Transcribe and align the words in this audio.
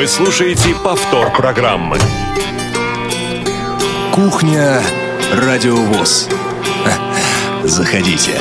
Вы 0.00 0.06
слушаете 0.06 0.74
повтор 0.82 1.30
программы. 1.30 1.98
Кухня 4.14 4.80
Радиовоз. 5.30 6.26
Заходите. 7.64 8.32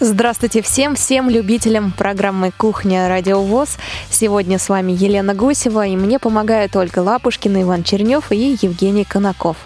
Здравствуйте 0.00 0.60
всем, 0.60 0.96
всем 0.96 1.30
любителям 1.30 1.92
программы 1.92 2.50
«Кухня 2.50 3.08
Радио 3.08 3.40
ВОЗ». 3.40 3.78
Сегодня 4.10 4.58
с 4.58 4.68
вами 4.68 4.90
Елена 4.90 5.34
Гусева, 5.34 5.86
и 5.86 5.94
мне 5.94 6.18
помогают 6.18 6.74
Ольга 6.74 6.98
Лапушкина, 6.98 7.62
Иван 7.62 7.84
Чернев 7.84 8.32
и 8.32 8.58
Евгений 8.60 9.04
Конаков. 9.04 9.56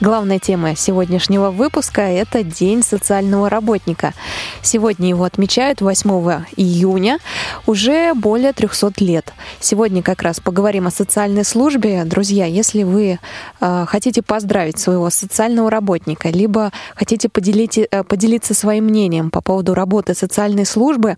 Главная 0.00 0.38
тема 0.38 0.76
сегодняшнего 0.76 1.50
выпуска– 1.50 2.02
это 2.02 2.44
День 2.44 2.84
социального 2.84 3.50
работника. 3.50 4.14
Сегодня 4.62 5.08
его 5.08 5.24
отмечают 5.24 5.80
8 5.80 6.08
июня, 6.56 7.18
уже 7.66 8.14
более 8.14 8.52
300 8.52 8.92
лет. 8.98 9.32
Сегодня 9.58 10.04
как 10.04 10.22
раз 10.22 10.38
поговорим 10.38 10.86
о 10.86 10.92
социальной 10.92 11.44
службе. 11.44 12.04
Друзья, 12.04 12.46
если 12.46 12.84
вы 12.84 13.18
э, 13.60 13.84
хотите 13.88 14.22
поздравить 14.22 14.78
своего 14.78 15.10
социального 15.10 15.68
работника, 15.68 16.28
либо 16.28 16.70
хотите 16.94 17.28
поделить, 17.28 17.78
э, 17.78 18.04
поделиться 18.04 18.54
своим 18.54 18.84
мнением 18.84 19.32
по 19.32 19.40
поводу 19.40 19.74
работы 19.74 20.14
социальной 20.14 20.64
службы, 20.64 21.16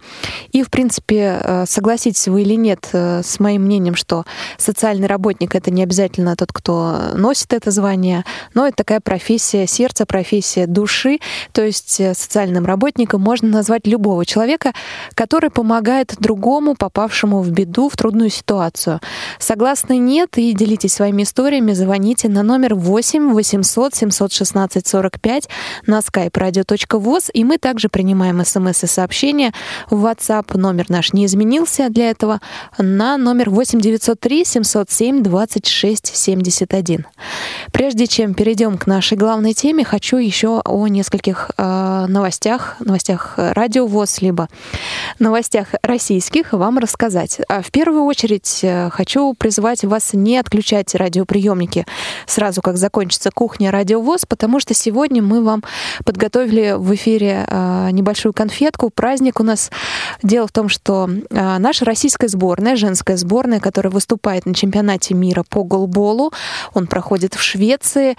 и, 0.52 0.62
в 0.62 0.70
принципе, 0.70 1.38
э, 1.42 1.64
согласитесь 1.66 2.28
вы 2.28 2.42
или 2.42 2.54
нет 2.54 2.88
э, 2.94 3.20
с 3.22 3.40
моим 3.40 3.64
мнением, 3.64 3.94
что 3.94 4.24
социальный 4.56 5.06
работник— 5.06 5.54
это 5.56 5.70
не 5.70 5.82
обязательно 5.82 6.34
тот, 6.34 6.50
кто 6.50 7.10
носит 7.14 7.52
это 7.52 7.70
звание, 7.70 8.24
но 8.54 8.69
это 8.70 8.78
такая 8.78 9.00
профессия 9.00 9.66
сердца, 9.66 10.06
профессия 10.06 10.66
души. 10.66 11.18
То 11.52 11.62
есть 11.62 12.00
э, 12.00 12.14
социальным 12.14 12.64
работником 12.64 13.20
можно 13.20 13.48
назвать 13.48 13.86
любого 13.86 14.24
человека, 14.24 14.72
который 15.14 15.50
помогает 15.50 16.14
другому, 16.18 16.74
попавшему 16.74 17.42
в 17.42 17.50
беду, 17.50 17.88
в 17.88 17.96
трудную 17.96 18.30
ситуацию. 18.30 19.00
Согласны 19.38 19.98
нет 19.98 20.38
и 20.38 20.52
делитесь 20.52 20.94
своими 20.94 21.24
историями, 21.24 21.72
звоните 21.72 22.28
на 22.28 22.42
номер 22.42 22.74
8 22.74 23.32
800 23.32 23.94
716 23.94 24.86
45 24.86 25.48
на 25.86 25.98
skype 25.98 26.32
radio.voz, 26.32 27.30
и 27.32 27.44
мы 27.44 27.58
также 27.58 27.88
принимаем 27.88 28.44
смс 28.44 28.84
и 28.84 28.86
сообщения 28.86 29.52
в 29.90 30.06
WhatsApp. 30.06 30.56
Номер 30.56 30.86
наш 30.88 31.12
не 31.12 31.26
изменился 31.26 31.88
для 31.88 32.10
этого 32.10 32.40
на 32.78 33.16
номер 33.16 33.50
8 33.50 33.80
903 33.80 34.44
707 34.44 35.22
26 35.22 36.16
71. 36.16 37.06
Прежде 37.72 38.06
чем 38.06 38.34
перейдем 38.34 38.59
перейдем 38.60 38.76
к 38.76 38.86
нашей 38.86 39.16
главной 39.16 39.54
теме, 39.54 39.84
хочу 39.84 40.18
еще 40.18 40.60
о 40.62 40.86
нескольких 40.86 41.50
э, 41.56 42.04
новостях, 42.08 42.76
новостях 42.80 43.34
радио 43.38 43.86
ВОЗ, 43.86 44.20
либо 44.20 44.48
новостях 45.18 45.68
российских 45.82 46.52
вам 46.52 46.76
рассказать. 46.76 47.40
А 47.48 47.62
в 47.62 47.70
первую 47.70 48.04
очередь 48.04 48.60
э, 48.62 48.90
хочу 48.90 49.32
призвать 49.32 49.82
вас 49.84 50.10
не 50.12 50.36
отключать 50.36 50.94
радиоприемники 50.94 51.86
сразу, 52.26 52.60
как 52.60 52.76
закончится 52.76 53.30
кухня 53.30 53.70
радио 53.70 54.02
ВОЗ, 54.02 54.26
потому 54.26 54.60
что 54.60 54.74
сегодня 54.74 55.22
мы 55.22 55.42
вам 55.42 55.64
подготовили 56.04 56.74
в 56.76 56.94
эфире 56.94 57.46
э, 57.48 57.88
небольшую 57.92 58.34
конфетку. 58.34 58.90
Праздник 58.90 59.40
у 59.40 59.42
нас. 59.42 59.70
Дело 60.22 60.46
в 60.46 60.52
том, 60.52 60.68
что 60.68 61.08
э, 61.08 61.56
наша 61.58 61.86
российская 61.86 62.28
сборная, 62.28 62.76
женская 62.76 63.16
сборная, 63.16 63.58
которая 63.58 63.90
выступает 63.90 64.44
на 64.44 64.54
чемпионате 64.54 65.14
мира 65.14 65.44
по 65.48 65.64
голболу, 65.64 66.30
он 66.74 66.86
проходит 66.88 67.32
в 67.32 67.42
Швеции, 67.42 68.18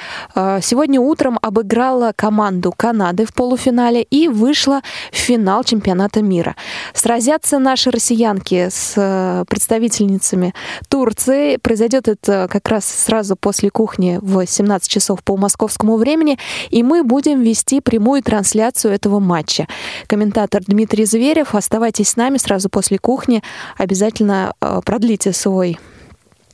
сегодня 0.61 0.99
утром 0.99 1.37
обыграла 1.41 2.13
команду 2.15 2.73
Канады 2.75 3.25
в 3.25 3.33
полуфинале 3.33 4.03
и 4.03 4.27
вышла 4.27 4.81
в 5.11 5.15
финал 5.15 5.63
чемпионата 5.63 6.21
мира. 6.21 6.55
Сразятся 6.93 7.59
наши 7.59 7.91
россиянки 7.91 8.69
с 8.69 8.93
э, 8.95 9.45
представительницами 9.47 10.53
Турции. 10.89 11.57
Произойдет 11.57 12.07
это 12.07 12.47
как 12.49 12.67
раз 12.69 12.85
сразу 12.85 13.35
после 13.35 13.69
кухни 13.69 14.19
в 14.21 14.45
17 14.45 14.89
часов 14.89 15.23
по 15.23 15.38
московскому 15.38 15.97
времени, 15.97 16.38
и 16.69 16.83
мы 16.83 17.03
будем 17.03 17.41
вести 17.41 17.81
прямую 17.81 18.22
трансляцию 18.23 18.94
этого 18.94 19.19
матча. 19.19 19.67
Комментатор 20.07 20.61
Дмитрий 20.66 21.06
Зверев. 21.06 21.56
Оставайтесь 21.56 22.09
с 22.09 22.16
нами 22.16 22.38
сразу 22.38 22.69
после 22.69 22.97
кухни. 22.97 23.44
Обязательно 23.77 24.53
э, 24.61 24.81
продлите 24.83 25.33
свой 25.33 25.79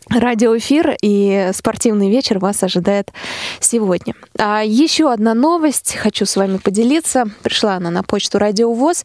радиоэфир 0.10 0.98
и 1.02 1.52
спортивный 1.54 2.10
вечер 2.10 2.40
вас 2.40 2.64
ожидает 2.64 3.12
сегодня. 3.60 4.14
А 4.38 4.62
еще 4.64 5.12
одна 5.12 5.34
новость, 5.34 5.96
хочу 5.96 6.26
с 6.26 6.36
вами 6.36 6.58
поделиться. 6.58 7.26
Пришла 7.44 7.76
она 7.76 7.90
на 7.90 8.04
почту 8.04 8.38
Радио 8.40 8.72
ВОЗ. 8.72 9.04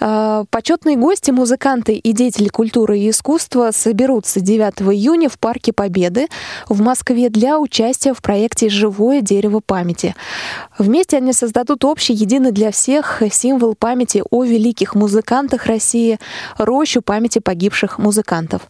А, 0.00 0.44
почетные 0.50 0.96
гости, 0.96 1.30
музыканты 1.30 1.94
и 1.94 2.12
деятели 2.12 2.48
культуры 2.48 2.98
и 2.98 3.10
искусства 3.10 3.70
соберутся 3.72 4.40
9 4.40 4.82
июня 4.92 5.28
в 5.28 5.38
Парке 5.38 5.72
Победы 5.72 6.28
в 6.68 6.80
Москве 6.80 7.28
для 7.28 7.58
участия 7.58 8.14
в 8.14 8.22
проекте 8.22 8.68
«Живое 8.68 9.20
дерево 9.20 9.60
памяти». 9.64 10.14
Вместе 10.78 11.18
они 11.18 11.32
создадут 11.32 11.84
общий, 11.84 12.14
единый 12.14 12.52
для 12.52 12.70
всех 12.70 13.22
символ 13.30 13.74
памяти 13.74 14.22
о 14.30 14.44
великих 14.44 14.94
музыкантах 14.94 15.66
России, 15.66 16.18
рощу 16.56 17.02
памяти 17.02 17.38
погибших 17.38 17.98
музыкантов. 17.98 18.62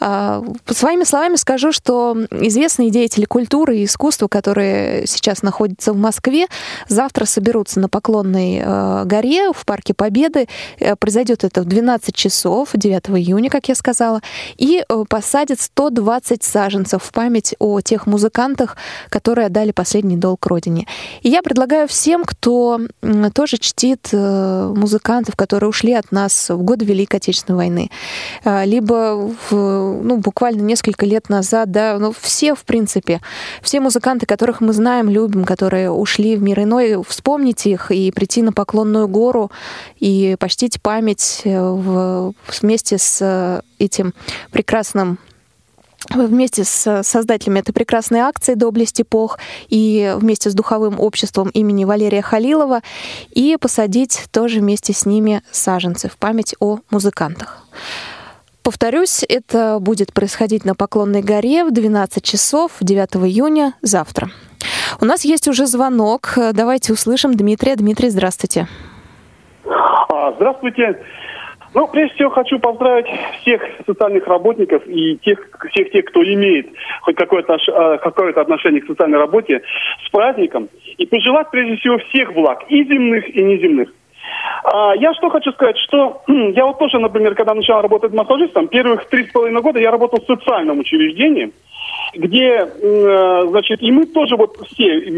А, 0.00 0.44
своими 0.66 1.04
словами 1.08 1.36
скажу, 1.36 1.72
что 1.72 2.16
известные 2.30 2.90
деятели 2.90 3.24
культуры 3.24 3.78
и 3.78 3.84
искусства, 3.84 4.28
которые 4.28 5.06
сейчас 5.06 5.42
находятся 5.42 5.92
в 5.92 5.96
Москве, 5.96 6.46
завтра 6.88 7.24
соберутся 7.24 7.80
на 7.80 7.88
Поклонной 7.88 8.60
э, 8.62 9.04
горе 9.04 9.52
в 9.52 9.64
Парке 9.64 9.94
Победы. 9.94 10.48
Э, 10.78 10.96
произойдет 10.96 11.44
это 11.44 11.62
в 11.62 11.64
12 11.64 12.14
часов, 12.14 12.70
9 12.74 13.10
июня, 13.10 13.50
как 13.50 13.68
я 13.68 13.74
сказала, 13.74 14.20
и 14.56 14.84
э, 14.86 15.04
посадят 15.08 15.60
120 15.60 16.44
саженцев 16.44 17.02
в 17.02 17.12
память 17.12 17.54
о 17.58 17.80
тех 17.80 18.06
музыкантах, 18.06 18.76
которые 19.08 19.46
отдали 19.46 19.72
последний 19.72 20.16
долг 20.16 20.46
Родине. 20.46 20.86
И 21.22 21.28
я 21.28 21.42
предлагаю 21.42 21.88
всем, 21.88 22.24
кто 22.24 22.80
тоже 23.34 23.56
чтит 23.56 24.10
музыкантов, 24.12 25.36
которые 25.36 25.70
ушли 25.70 25.94
от 25.94 26.12
нас 26.12 26.50
в 26.50 26.62
годы 26.62 26.84
Великой 26.84 27.16
Отечественной 27.16 27.56
войны, 27.56 27.90
либо 28.44 29.32
в, 29.50 30.02
ну, 30.02 30.16
буквально 30.18 30.62
несколько 30.62 30.97
несколько 30.98 31.06
лет 31.06 31.28
назад, 31.28 31.70
да, 31.70 31.98
ну, 31.98 32.12
все, 32.18 32.54
в 32.54 32.64
принципе, 32.64 33.20
все 33.62 33.80
музыканты, 33.80 34.26
которых 34.26 34.60
мы 34.60 34.72
знаем, 34.72 35.08
любим, 35.08 35.44
которые 35.44 35.90
ушли 35.90 36.36
в 36.36 36.42
мир 36.42 36.60
иной, 36.60 37.02
вспомнить 37.06 37.66
их 37.66 37.90
и 37.90 38.10
прийти 38.10 38.42
на 38.42 38.52
Поклонную 38.52 39.08
гору 39.08 39.50
и 40.00 40.36
почтить 40.38 40.80
память 40.82 41.42
э, 41.44 41.60
в, 41.60 42.34
вместе 42.60 42.98
с 42.98 43.18
э, 43.20 43.60
этим 43.78 44.12
прекрасным 44.50 45.18
вместе 46.14 46.64
с 46.64 47.02
создателями 47.02 47.58
этой 47.58 47.72
прекрасной 47.72 48.20
акции 48.20 48.54
«Доблесть 48.54 49.00
эпох» 49.00 49.38
и 49.68 50.14
вместе 50.16 50.48
с 50.48 50.54
духовым 50.54 51.00
обществом 51.00 51.48
имени 51.50 51.84
Валерия 51.84 52.22
Халилова 52.22 52.82
и 53.30 53.56
посадить 53.60 54.26
тоже 54.30 54.60
вместе 54.60 54.92
с 54.92 55.06
ними 55.06 55.42
саженцы 55.50 56.08
в 56.08 56.16
память 56.16 56.54
о 56.60 56.78
музыкантах. 56.90 57.64
Повторюсь, 58.68 59.24
это 59.26 59.78
будет 59.80 60.12
происходить 60.12 60.66
на 60.66 60.74
Поклонной 60.74 61.22
горе 61.22 61.64
в 61.64 61.72
12 61.72 62.22
часов 62.22 62.72
9 62.82 63.16
июня 63.24 63.72
завтра. 63.80 64.28
У 65.00 65.06
нас 65.06 65.24
есть 65.24 65.48
уже 65.48 65.64
звонок. 65.64 66.34
Давайте 66.52 66.92
услышим 66.92 67.34
Дмитрия. 67.34 67.76
Дмитрий, 67.76 68.10
здравствуйте. 68.10 68.66
А, 69.64 70.32
здравствуйте. 70.32 71.00
Ну, 71.72 71.88
прежде 71.88 72.16
всего 72.16 72.28
хочу 72.28 72.58
поздравить 72.58 73.06
всех 73.40 73.62
социальных 73.86 74.26
работников 74.26 74.82
и 74.86 75.16
тех, 75.16 75.38
всех 75.70 75.90
тех, 75.90 76.04
кто 76.04 76.22
имеет 76.22 76.68
хоть 77.00 77.16
какое-то, 77.16 77.56
а, 77.72 77.96
какое-то 77.96 78.42
отношение 78.42 78.82
к 78.82 78.86
социальной 78.86 79.18
работе 79.18 79.62
с 80.06 80.10
праздником 80.10 80.68
и 80.98 81.06
пожелать 81.06 81.50
прежде 81.50 81.76
всего 81.76 81.96
всех 82.10 82.34
благ, 82.34 82.64
и 82.68 82.84
земных, 82.84 83.34
и 83.34 83.42
неземных. 83.42 83.88
А, 84.64 84.94
я 84.96 85.14
что 85.14 85.30
хочу 85.30 85.52
сказать, 85.52 85.76
что 85.78 86.22
я 86.28 86.66
вот 86.66 86.78
тоже, 86.78 86.98
например, 86.98 87.34
когда 87.34 87.54
начал 87.54 87.80
работать 87.80 88.12
массажистом, 88.12 88.68
первых 88.68 89.06
три 89.08 89.24
с 89.24 89.32
половиной 89.32 89.62
года 89.62 89.78
я 89.80 89.90
работал 89.90 90.20
в 90.20 90.26
социальном 90.26 90.80
учреждении, 90.80 91.52
где, 92.14 92.66
э, 92.66 93.42
значит, 93.48 93.82
и 93.82 93.90
мы 93.90 94.06
тоже 94.06 94.36
вот 94.36 94.56
все, 94.72 94.98
и 94.98 95.10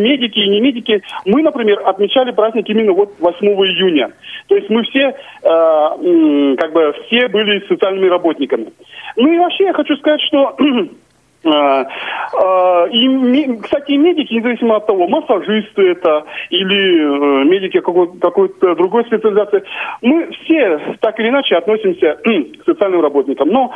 медики, 0.00 0.38
и 0.38 0.48
не 0.48 0.60
медики, 0.60 1.02
мы, 1.24 1.42
например, 1.42 1.82
отмечали 1.84 2.32
праздник 2.32 2.68
именно 2.68 2.92
вот 2.92 3.14
8 3.18 3.46
июня. 3.46 4.12
То 4.48 4.56
есть 4.56 4.70
мы 4.70 4.82
все, 4.84 5.08
э, 5.08 6.56
как 6.58 6.72
бы, 6.72 6.94
все 7.06 7.28
были 7.28 7.66
социальными 7.66 8.08
работниками. 8.08 8.72
Ну 9.16 9.32
и 9.32 9.38
вообще 9.38 9.64
я 9.64 9.72
хочу 9.72 9.96
сказать, 9.96 10.20
что 10.22 10.56
А, 11.46 12.86
и, 12.86 13.56
кстати, 13.62 13.92
медики, 13.92 14.34
независимо 14.34 14.76
от 14.76 14.86
того, 14.86 15.06
массажисты 15.08 15.90
это 15.90 16.24
или 16.50 17.42
э, 17.42 17.44
медики 17.44 17.80
какой-то, 17.80 18.18
какой-то 18.18 18.74
другой 18.74 19.04
специализации, 19.04 19.62
мы 20.02 20.30
все 20.32 20.96
так 21.00 21.18
или 21.20 21.28
иначе 21.28 21.56
относимся 21.56 22.18
к 22.24 22.64
социальным 22.64 23.00
работникам. 23.00 23.48
Но, 23.48 23.72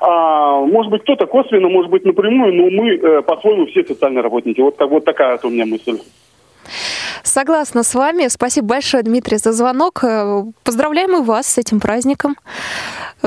а, 0.00 0.60
может 0.60 0.90
быть, 0.90 1.02
кто-то 1.02 1.26
косвенно, 1.26 1.68
может 1.68 1.90
быть, 1.90 2.04
напрямую, 2.04 2.54
но 2.54 2.70
мы 2.70 2.96
э, 2.96 3.22
по-своему 3.22 3.66
все 3.66 3.84
социальные 3.84 4.22
работники. 4.22 4.60
Вот, 4.60 4.80
вот 4.80 5.04
такая 5.04 5.32
вот 5.32 5.44
у 5.44 5.50
меня 5.50 5.66
мысль. 5.66 5.98
Согласна 7.22 7.82
с 7.82 7.94
вами. 7.94 8.28
Спасибо 8.28 8.68
большое, 8.68 9.02
Дмитрий, 9.02 9.38
за 9.38 9.52
звонок. 9.52 10.04
Э, 10.04 10.44
поздравляем 10.64 11.16
и 11.16 11.24
вас 11.24 11.46
с 11.46 11.58
этим 11.58 11.80
праздником. 11.80 12.36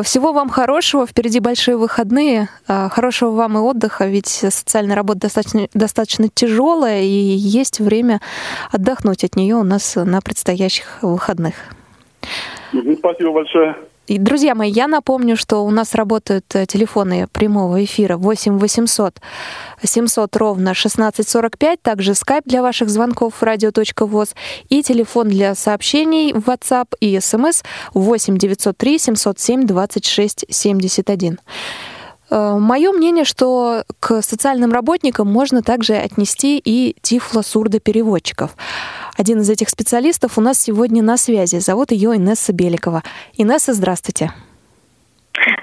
Всего 0.02 0.34
вам 0.34 0.50
хорошего, 0.50 1.08
впереди 1.08 1.40
большие 1.40 1.78
выходные, 1.78 2.50
а, 2.68 2.90
хорошего 2.90 3.32
вам 3.32 3.58
и 3.58 3.62
отдыха, 3.62 4.06
ведь 4.06 4.28
социальная 4.28 4.96
работа 4.96 5.22
достаточно, 5.22 5.68
достаточно 5.74 6.28
тяжелая, 6.28 7.02
и 7.02 7.08
есть 7.08 7.80
время 7.80 8.20
отдохнуть 8.72 9.24
от 9.24 9.38
нее 9.38 9.56
у 9.56 9.64
нас 9.64 9.96
на 9.96 10.20
предстоящих 10.20 11.00
выходных. 11.02 11.56
Спасибо 13.00 13.32
большое. 13.32 13.76
И, 14.08 14.20
друзья 14.20 14.54
мои, 14.54 14.70
я 14.70 14.88
напомню, 14.88 15.36
что 15.36 15.66
у 15.66 15.72
нас 15.72 15.96
работают 15.96 16.46
э, 16.54 16.66
телефоны 16.68 17.28
прямого 17.32 17.84
эфира 17.84 18.18
8 18.18 18.60
800 18.60 19.20
700 19.84 20.36
ровно 20.36 20.72
1645, 20.72 21.82
также 21.82 22.14
скайп 22.14 22.46
для 22.46 22.62
ваших 22.62 22.90
звонков 22.90 23.42
radio.voz 23.42 24.36
и 24.70 24.84
телефон 24.84 25.30
для 25.30 25.56
сообщений 25.56 26.34
в 26.34 26.50
WhatsApp 26.50 26.94
и 27.00 27.20
смс 27.20 27.64
8 27.94 28.38
903 28.38 29.00
707 29.00 29.66
26 29.66 30.46
71. 30.50 31.40
Мое 32.32 32.92
мнение, 32.92 33.24
что 33.24 33.84
к 34.00 34.22
социальным 34.24 34.74
работникам 34.74 35.32
можно 35.32 35.62
также 35.62 35.94
отнести 35.94 36.58
и 36.58 36.96
тифло-сурдопереводчиков. 37.02 38.56
Один 39.18 39.40
из 39.40 39.50
этих 39.50 39.70
специалистов 39.70 40.38
у 40.38 40.42
нас 40.42 40.62
сегодня 40.62 41.02
на 41.02 41.18
связи. 41.18 41.58
Зовут 41.58 41.92
ее 41.92 42.16
Инесса 42.18 42.54
Беликова. 42.54 43.02
Инесса, 43.38 43.74
здравствуйте. 43.74 44.32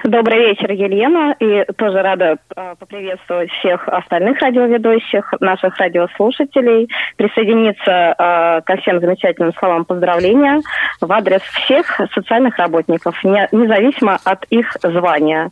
Добрый 0.03 0.39
вечер, 0.39 0.71
Елена. 0.71 1.35
И 1.39 1.65
тоже 1.77 2.01
рада 2.01 2.37
э, 2.55 2.75
поприветствовать 2.79 3.49
всех 3.51 3.87
остальных 3.87 4.39
радиоведущих, 4.39 5.33
наших 5.39 5.77
радиослушателей, 5.77 6.89
присоединиться 7.15 8.15
э, 8.17 8.61
ко 8.61 8.77
всем 8.77 8.99
замечательным 8.99 9.53
словам 9.57 9.85
поздравления 9.85 10.61
в 10.99 11.11
адрес 11.11 11.41
всех 11.41 12.01
социальных 12.13 12.57
работников, 12.57 13.23
не, 13.23 13.47
независимо 13.51 14.19
от 14.23 14.45
их 14.49 14.77
звания. 14.83 15.51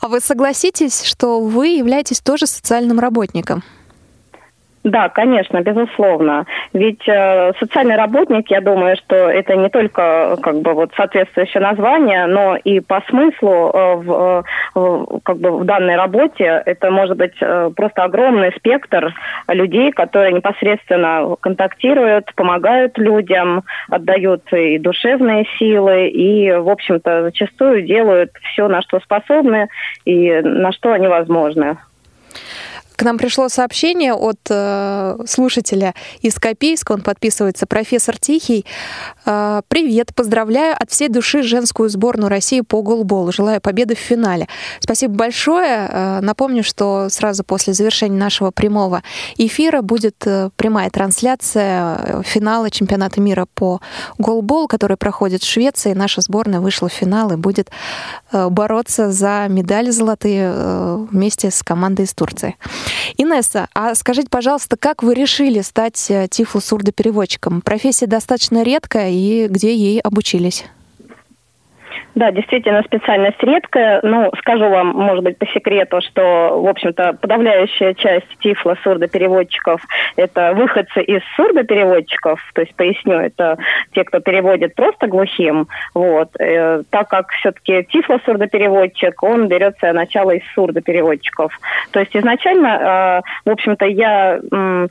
А 0.00 0.08
вы 0.08 0.20
согласитесь, 0.20 1.04
что 1.04 1.40
вы 1.40 1.68
являетесь 1.68 2.20
тоже 2.20 2.46
социальным 2.46 3.00
работником? 3.00 3.62
Да, 4.82 5.10
конечно, 5.10 5.60
безусловно. 5.60 6.46
Ведь 6.72 7.06
э, 7.06 7.52
социальный 7.58 7.96
работник, 7.96 8.50
я 8.50 8.62
думаю, 8.62 8.96
что 8.96 9.14
это 9.14 9.54
не 9.54 9.68
только 9.68 10.38
как 10.40 10.60
бы 10.62 10.72
вот 10.72 10.92
соответствующее 10.96 11.62
название, 11.62 12.26
но 12.26 12.56
и 12.56 12.80
по 12.80 13.02
смыслу 13.10 13.70
э, 13.74 13.94
в, 13.96 14.10
э, 14.10 14.42
в, 14.74 15.20
как 15.22 15.36
бы 15.36 15.58
в 15.58 15.64
данной 15.64 15.96
работе 15.96 16.62
это 16.64 16.90
может 16.90 17.18
быть 17.18 17.34
э, 17.42 17.70
просто 17.76 18.04
огромный 18.04 18.52
спектр 18.56 19.14
людей, 19.48 19.92
которые 19.92 20.32
непосредственно 20.32 21.36
контактируют, 21.40 22.34
помогают 22.34 22.96
людям, 22.96 23.64
отдают 23.90 24.50
и 24.50 24.78
душевные 24.78 25.44
силы, 25.58 26.08
и, 26.08 26.52
в 26.52 26.70
общем-то, 26.70 27.24
зачастую 27.24 27.82
делают 27.82 28.30
все, 28.44 28.66
на 28.66 28.80
что 28.80 28.98
способны 29.00 29.68
и 30.06 30.40
на 30.40 30.72
что 30.72 30.92
они 30.92 31.06
возможны. 31.06 31.76
К 33.00 33.02
нам 33.02 33.16
пришло 33.16 33.48
сообщение 33.48 34.12
от 34.12 34.40
э, 34.50 35.16
слушателя 35.26 35.94
из 36.20 36.34
Копейска, 36.34 36.92
он 36.92 37.00
подписывается, 37.00 37.66
профессор 37.66 38.18
Тихий. 38.18 38.66
Э, 39.24 39.62
Привет, 39.68 40.14
поздравляю 40.14 40.76
от 40.78 40.90
всей 40.90 41.08
души 41.08 41.42
женскую 41.42 41.88
сборную 41.88 42.28
России 42.28 42.60
по 42.60 42.82
голболу. 42.82 43.32
Желаю 43.32 43.62
победы 43.62 43.94
в 43.94 43.98
финале. 43.98 44.48
Спасибо 44.80 45.14
большое. 45.14 45.88
Э, 45.90 46.20
напомню, 46.20 46.62
что 46.62 47.08
сразу 47.08 47.42
после 47.42 47.72
завершения 47.72 48.18
нашего 48.18 48.50
прямого 48.50 49.02
эфира 49.38 49.80
будет 49.80 50.16
э, 50.26 50.50
прямая 50.56 50.90
трансляция 50.90 51.96
э, 51.96 52.22
финала 52.22 52.70
чемпионата 52.70 53.18
мира 53.18 53.46
по 53.54 53.80
голболу, 54.18 54.68
который 54.68 54.98
проходит 54.98 55.42
в 55.42 55.48
Швеции. 55.48 55.94
Наша 55.94 56.20
сборная 56.20 56.60
вышла 56.60 56.90
в 56.90 56.92
финал 56.92 57.32
и 57.32 57.36
будет 57.36 57.70
э, 58.30 58.50
бороться 58.50 59.10
за 59.10 59.46
медали 59.48 59.88
золотые 59.88 60.52
э, 60.54 61.06
вместе 61.10 61.50
с 61.50 61.62
командой 61.62 62.04
из 62.04 62.12
Турции. 62.12 62.56
Инесса, 63.16 63.68
а 63.74 63.94
скажите, 63.94 64.28
пожалуйста, 64.30 64.76
как 64.76 65.02
вы 65.02 65.14
решили 65.14 65.60
стать 65.60 66.10
э, 66.10 66.28
тифло-сурдопереводчиком? 66.28 67.60
Профессия 67.60 68.06
достаточно 68.06 68.62
редкая, 68.62 69.10
и 69.10 69.46
где 69.48 69.74
ей 69.74 70.00
обучились? 70.00 70.64
Да, 72.14 72.32
действительно, 72.32 72.82
специальность 72.82 73.42
редкая. 73.42 74.00
Ну, 74.02 74.30
скажу 74.38 74.68
вам, 74.68 74.88
может 74.88 75.22
быть, 75.22 75.38
по 75.38 75.46
секрету, 75.46 76.00
что, 76.00 76.60
в 76.60 76.66
общем-то, 76.66 77.18
подавляющая 77.20 77.94
часть 77.94 78.26
тифла 78.40 78.76
сурдопереводчиков– 78.82 79.80
это 80.16 80.52
выходцы 80.54 81.02
из 81.02 81.22
сурдопереводчиков, 81.36 82.40
то 82.54 82.62
есть, 82.62 82.74
поясню, 82.74 83.14
это 83.14 83.58
те, 83.94 84.04
кто 84.04 84.20
переводит 84.20 84.74
просто 84.74 85.06
глухим, 85.06 85.68
вот, 85.94 86.30
э, 86.40 86.82
так 86.90 87.08
как 87.08 87.30
все-таки 87.30 87.84
тифло 87.84 88.20
сурдопереводчик, 88.24 89.22
он 89.22 89.48
берется 89.48 89.92
начало 89.92 90.32
из 90.32 90.42
сурдопереводчиков. 90.54 91.52
То 91.92 92.00
есть, 92.00 92.16
изначально, 92.16 93.22
э, 93.44 93.48
в 93.48 93.52
общем-то, 93.52 93.86
я 93.86 94.36
э, 94.38 94.88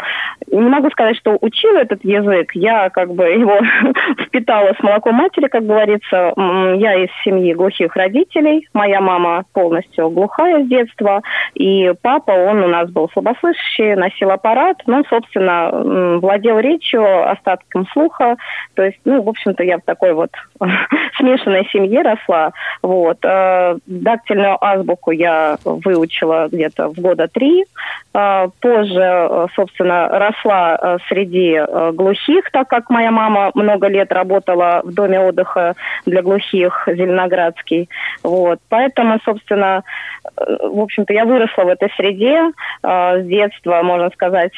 не 0.51 0.69
могу 0.69 0.89
сказать, 0.91 1.17
что 1.17 1.37
учила 1.41 1.79
этот 1.79 2.03
язык, 2.05 2.51
я 2.53 2.89
как 2.89 3.13
бы 3.13 3.25
его 3.25 3.59
впитала 4.25 4.73
с 4.73 4.83
молоком 4.83 5.15
матери, 5.15 5.47
как 5.47 5.65
говорится, 5.65 6.33
я 6.77 7.08
из 7.09 7.23
семьи 7.23 7.53
глухих 7.53 7.95
родителей. 7.95 8.67
Моя 8.73 9.01
мама 9.01 9.43
полностью 9.53 10.09
глухая 10.09 10.63
с 10.63 10.67
детства, 10.67 11.21
и 11.53 11.93
папа, 12.01 12.31
он 12.31 12.63
у 12.63 12.67
нас 12.67 12.89
был 12.89 13.09
слабослышащий, 13.09 13.95
носил 13.95 14.31
аппарат, 14.31 14.77
ну, 14.85 15.03
собственно, 15.09 16.19
владел 16.19 16.59
речью, 16.59 17.29
остатком 17.29 17.87
слуха. 17.93 18.37
То 18.75 18.83
есть, 18.83 18.99
ну, 19.05 19.21
в 19.21 19.29
общем-то, 19.29 19.63
я 19.63 19.77
в 19.77 19.81
такой 19.81 20.13
вот 20.13 20.31
смешанной 21.17 21.67
семье 21.71 22.01
росла. 22.01 22.51
Вот. 22.81 23.17
Э, 23.23 23.77
дактильную 23.85 24.57
азбуку 24.63 25.11
я 25.11 25.57
выучила 25.63 26.47
где-то 26.51 26.89
в 26.89 26.99
года 26.99 27.27
три. 27.27 27.65
Э, 28.13 28.47
позже, 28.61 29.01
э, 29.01 29.47
собственно, 29.55 30.07
росла 30.09 30.99
среди 31.07 31.59
глухих, 31.93 32.51
так 32.51 32.67
как 32.67 32.89
моя 32.89 33.11
мама 33.11 33.51
много 33.53 33.87
лет 33.87 34.11
работала 34.11 34.81
в 34.83 34.93
доме 34.93 35.19
отдыха 35.19 35.75
для 36.05 36.21
глухих 36.21 36.87
Зеленоградский. 36.99 37.89
Вот. 38.23 38.59
Поэтому, 38.69 39.19
собственно, 39.23 39.83
э, 40.25 40.67
в 40.67 40.79
общем-то, 40.79 41.13
я 41.13 41.25
выросла 41.25 41.63
в 41.63 41.67
этой 41.69 41.89
среде 41.95 42.51
э, 42.83 43.21
с 43.21 43.25
детства, 43.25 43.81
можно 43.83 44.09
сказать, 44.11 44.53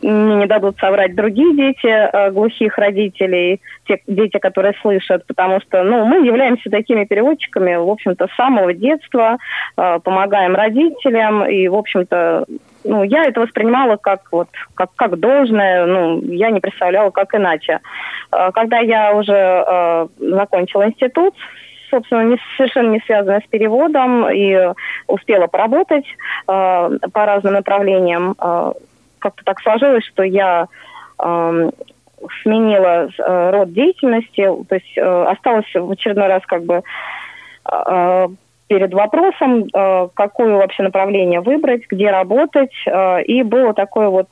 мне 0.00 0.36
не 0.36 0.46
дадут 0.46 0.78
соврать 0.78 1.14
другие 1.14 1.56
дети 1.56 1.86
э, 1.86 2.30
глухих 2.30 2.78
родителей, 2.78 3.60
те 3.86 4.00
дети, 4.06 4.38
которые 4.38 4.74
слышат, 4.80 5.26
потому 5.26 5.60
что 5.60 5.82
ну, 5.82 6.04
мы 6.04 6.24
являемся 6.26 6.70
такими 6.70 7.04
переводчиками, 7.04 7.74
в 7.74 7.88
общем-то, 7.88 8.28
с 8.28 8.36
самого 8.36 8.72
детства, 8.72 9.38
помогаем 9.74 10.54
родителям, 10.54 11.44
и, 11.46 11.66
в 11.68 11.74
общем-то, 11.74 12.44
ну, 12.84 13.02
я 13.02 13.24
это 13.24 13.40
воспринимала 13.40 13.96
как 13.96 14.22
вот 14.32 14.48
как, 14.74 14.90
как 14.96 15.18
должное, 15.18 15.86
ну, 15.86 16.20
я 16.22 16.50
не 16.50 16.60
представляла, 16.60 17.10
как 17.10 17.34
иначе. 17.34 17.80
Э, 18.30 18.50
когда 18.52 18.78
я 18.78 19.14
уже 19.14 19.34
э, 19.34 20.06
закончила 20.18 20.86
институт, 20.86 21.34
собственно, 21.90 22.22
не, 22.22 22.38
совершенно 22.56 22.90
не 22.90 23.00
связанная 23.00 23.40
с 23.40 23.48
переводом, 23.48 24.28
и 24.30 24.72
успела 25.06 25.46
поработать 25.46 26.06
э, 26.06 26.12
по 26.48 27.26
разным 27.26 27.54
направлениям. 27.54 28.34
Э, 28.40 28.72
как-то 29.18 29.44
так 29.44 29.60
сложилось, 29.60 30.04
что 30.04 30.22
я 30.22 30.66
э, 31.22 31.70
сменила 32.42 33.08
э, 33.16 33.50
род 33.50 33.72
деятельности, 33.72 34.42
то 34.68 34.74
есть 34.74 34.96
э, 34.96 35.24
осталась 35.24 35.72
в 35.74 35.90
очередной 35.90 36.28
раз 36.28 36.42
как 36.46 36.64
бы 36.64 36.82
перед 38.72 38.94
вопросом, 38.94 39.64
э, 39.66 40.08
какое 40.14 40.56
вообще 40.56 40.82
направление 40.82 41.42
выбрать, 41.42 41.82
где 41.90 42.10
работать, 42.10 42.72
э, 42.86 43.22
и 43.24 43.42
было 43.42 43.74
такое 43.74 44.08
вот 44.08 44.28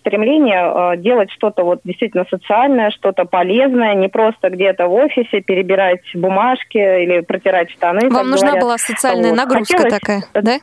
стремление 0.00 0.94
э, 0.94 0.96
делать 0.96 1.30
что-то 1.30 1.62
вот 1.62 1.80
действительно 1.84 2.24
социальное, 2.30 2.90
что-то 2.90 3.26
полезное, 3.26 3.94
не 3.94 4.08
просто 4.08 4.48
где-то 4.48 4.86
в 4.86 4.94
офисе 4.94 5.42
перебирать 5.42 6.00
бумажки 6.14 6.78
или 6.78 7.20
протирать 7.20 7.70
штаны. 7.70 8.08
Вам 8.08 8.30
нужна 8.30 8.52
говорят. 8.52 8.62
была 8.64 8.78
социальная 8.78 9.30
вот. 9.30 9.36
нагрузка 9.36 9.76
Хотелось, 9.76 10.00
такая, 10.00 10.22
да? 10.32 10.56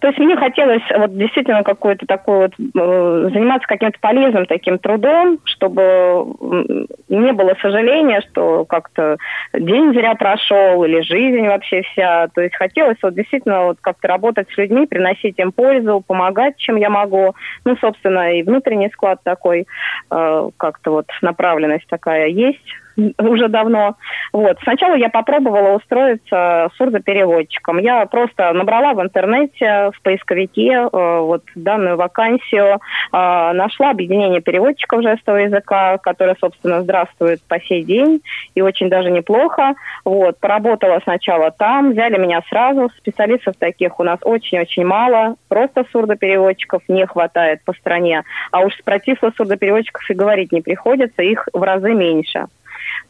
То 0.00 0.08
есть 0.08 0.18
мне 0.18 0.36
хотелось 0.36 0.82
вот 0.96 1.16
действительно 1.16 1.62
какой-то 1.62 2.06
такой 2.06 2.38
вот 2.38 2.52
э, 2.58 3.30
заниматься 3.32 3.66
каким-то 3.66 3.98
полезным 4.00 4.46
таким 4.46 4.78
трудом, 4.78 5.38
чтобы 5.44 6.86
не 7.08 7.32
было 7.32 7.54
сожаления, 7.60 8.20
что 8.30 8.64
как-то 8.64 9.16
день 9.52 9.92
зря 9.92 10.14
прошел 10.14 10.84
или 10.84 11.00
жизнь 11.00 11.46
вообще 11.46 11.82
вся. 11.82 12.28
То 12.34 12.42
есть 12.42 12.54
хотелось 12.56 12.98
вот 13.02 13.14
действительно 13.14 13.64
вот 13.66 13.78
как-то 13.80 14.08
работать 14.08 14.48
с 14.50 14.56
людьми, 14.56 14.86
приносить 14.86 15.38
им 15.38 15.52
пользу, 15.52 16.02
помогать, 16.06 16.56
чем 16.56 16.76
я 16.76 16.90
могу. 16.90 17.34
Ну, 17.64 17.76
собственно, 17.76 18.32
и 18.32 18.42
внутренний 18.42 18.90
склад 18.90 19.20
такой, 19.22 19.66
э, 20.10 20.48
как-то 20.56 20.90
вот 20.90 21.06
направленность 21.22 21.86
такая 21.88 22.28
есть 22.28 22.74
уже 22.96 23.48
давно. 23.48 23.96
Вот. 24.32 24.58
Сначала 24.62 24.94
я 24.94 25.08
попробовала 25.08 25.76
устроиться 25.76 26.70
сурдопереводчиком. 26.76 27.78
Я 27.78 28.06
просто 28.06 28.52
набрала 28.52 28.94
в 28.94 29.02
интернете, 29.02 29.90
в 29.94 30.02
поисковике 30.02 30.72
э, 30.72 30.88
вот 30.92 31.42
данную 31.54 31.96
вакансию, 31.96 32.74
э, 32.74 32.78
нашла 33.12 33.90
объединение 33.90 34.40
переводчиков 34.40 35.02
жестового 35.02 35.40
языка, 35.40 35.98
которое, 35.98 36.36
собственно, 36.40 36.82
здравствует 36.82 37.40
по 37.48 37.60
сей 37.60 37.82
день 37.82 38.20
и 38.54 38.62
очень 38.62 38.88
даже 38.88 39.10
неплохо. 39.10 39.74
Вот. 40.04 40.38
Поработала 40.38 41.00
сначала 41.02 41.50
там, 41.50 41.92
взяли 41.92 42.18
меня 42.18 42.40
сразу. 42.48 42.90
Специалистов 42.98 43.56
таких 43.58 43.98
у 44.00 44.04
нас 44.04 44.18
очень-очень 44.22 44.84
мало. 44.84 45.36
Просто 45.48 45.84
сурдопереводчиков 45.90 46.82
не 46.88 47.06
хватает 47.06 47.62
по 47.64 47.72
стране. 47.72 48.22
А 48.50 48.60
уж 48.60 48.72
про 48.84 48.98
тифло 48.98 49.32
сурдопереводчиков 49.36 50.08
и 50.08 50.14
говорить 50.14 50.52
не 50.52 50.60
приходится, 50.60 51.22
их 51.22 51.48
в 51.52 51.62
разы 51.62 51.92
меньше. 51.92 52.46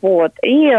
Вот. 0.03 0.33
И 0.43 0.71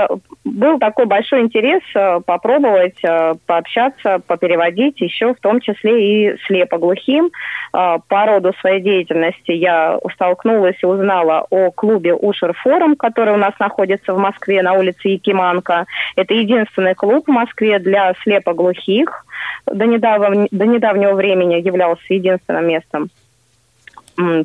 был 0.43 0.77
такой 0.77 1.05
большой 1.05 1.41
интерес 1.41 1.81
э, 1.95 2.19
попробовать 2.25 2.97
э, 3.03 3.33
пообщаться, 3.45 4.19
попереводить 4.25 5.01
еще 5.01 5.33
в 5.33 5.39
том 5.39 5.59
числе 5.59 6.33
и 6.33 6.37
слепоглухим. 6.45 7.31
Э, 7.73 7.97
по 8.07 8.25
роду 8.25 8.53
своей 8.61 8.81
деятельности 8.81 9.51
я 9.51 9.99
столкнулась 10.13 10.77
и 10.81 10.85
узнала 10.85 11.45
о 11.49 11.71
клубе 11.71 12.13
Ушер 12.13 12.53
Форум, 12.53 12.95
который 12.95 13.33
у 13.33 13.37
нас 13.37 13.53
находится 13.59 14.13
в 14.13 14.19
Москве 14.19 14.61
на 14.61 14.73
улице 14.73 15.09
Якиманка. 15.09 15.85
Это 16.15 16.33
единственный 16.33 16.93
клуб 16.93 17.25
в 17.27 17.31
Москве 17.31 17.79
для 17.79 18.13
слепоглухих. 18.23 19.25
До 19.65 19.85
недавнего, 19.85 20.47
до 20.51 20.65
недавнего 20.65 21.13
времени 21.13 21.55
являлся 21.55 22.13
единственным 22.13 22.67
местом 22.67 23.09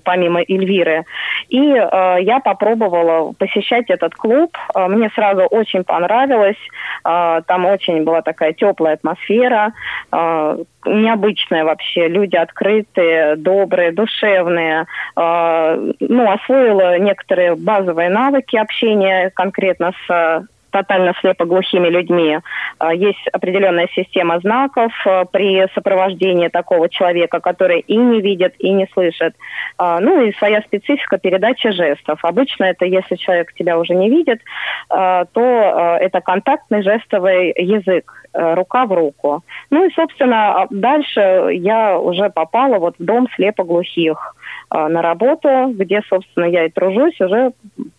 помимо 0.04 0.40
Эльвиры. 0.40 1.04
И 1.48 1.58
э, 1.58 2.16
я 2.20 2.40
попробовала 2.40 3.32
посещать 3.32 3.90
этот 3.90 4.14
клуб. 4.14 4.56
Э, 4.74 4.86
мне 4.86 5.10
сразу 5.14 5.42
очень 5.42 5.84
понравилось. 5.84 6.58
Э, 7.04 7.42
там 7.46 7.66
очень 7.66 8.04
была 8.04 8.22
такая 8.22 8.52
теплая 8.52 8.94
атмосфера, 8.94 9.72
э, 10.12 10.58
необычная 10.86 11.64
вообще. 11.64 12.08
Люди 12.08 12.36
открытые, 12.36 13.36
добрые, 13.36 13.92
душевные. 13.92 14.86
Э, 15.16 15.92
ну, 16.00 16.30
освоила 16.30 16.98
некоторые 16.98 17.56
базовые 17.56 18.10
навыки 18.10 18.56
общения 18.56 19.30
конкретно 19.30 19.92
с 20.06 20.46
тотально 20.70 21.14
слепоглухими 21.20 21.88
людьми. 21.88 22.38
А, 22.78 22.94
есть 22.94 23.26
определенная 23.32 23.88
система 23.94 24.40
знаков 24.40 24.92
а, 25.06 25.24
при 25.24 25.66
сопровождении 25.74 26.48
такого 26.48 26.88
человека, 26.88 27.40
который 27.40 27.80
и 27.80 27.96
не 27.96 28.20
видит, 28.20 28.54
и 28.58 28.70
не 28.70 28.86
слышит. 28.92 29.34
А, 29.78 30.00
ну 30.00 30.22
и 30.22 30.32
своя 30.34 30.62
специфика 30.62 31.18
передачи 31.18 31.70
жестов. 31.70 32.24
Обычно 32.24 32.64
это, 32.64 32.84
если 32.84 33.16
человек 33.16 33.52
тебя 33.54 33.78
уже 33.78 33.94
не 33.94 34.08
видит, 34.08 34.40
то 34.88 35.98
это 36.00 36.20
контактный 36.20 36.82
жестовый 36.82 37.52
язык, 37.56 38.26
рука 38.32 38.86
в 38.86 38.92
руку. 38.92 39.42
Ну 39.70 39.86
и, 39.86 39.92
собственно, 39.94 40.66
дальше 40.70 41.50
я 41.52 41.98
уже 41.98 42.30
попала 42.30 42.78
вот 42.78 42.96
в 42.98 43.04
дом 43.04 43.28
слепоглухих 43.34 44.34
на 44.70 45.02
работу, 45.02 45.72
где, 45.74 46.02
собственно, 46.08 46.44
я 46.44 46.66
и 46.66 46.70
тружусь 46.70 47.20
уже 47.20 47.52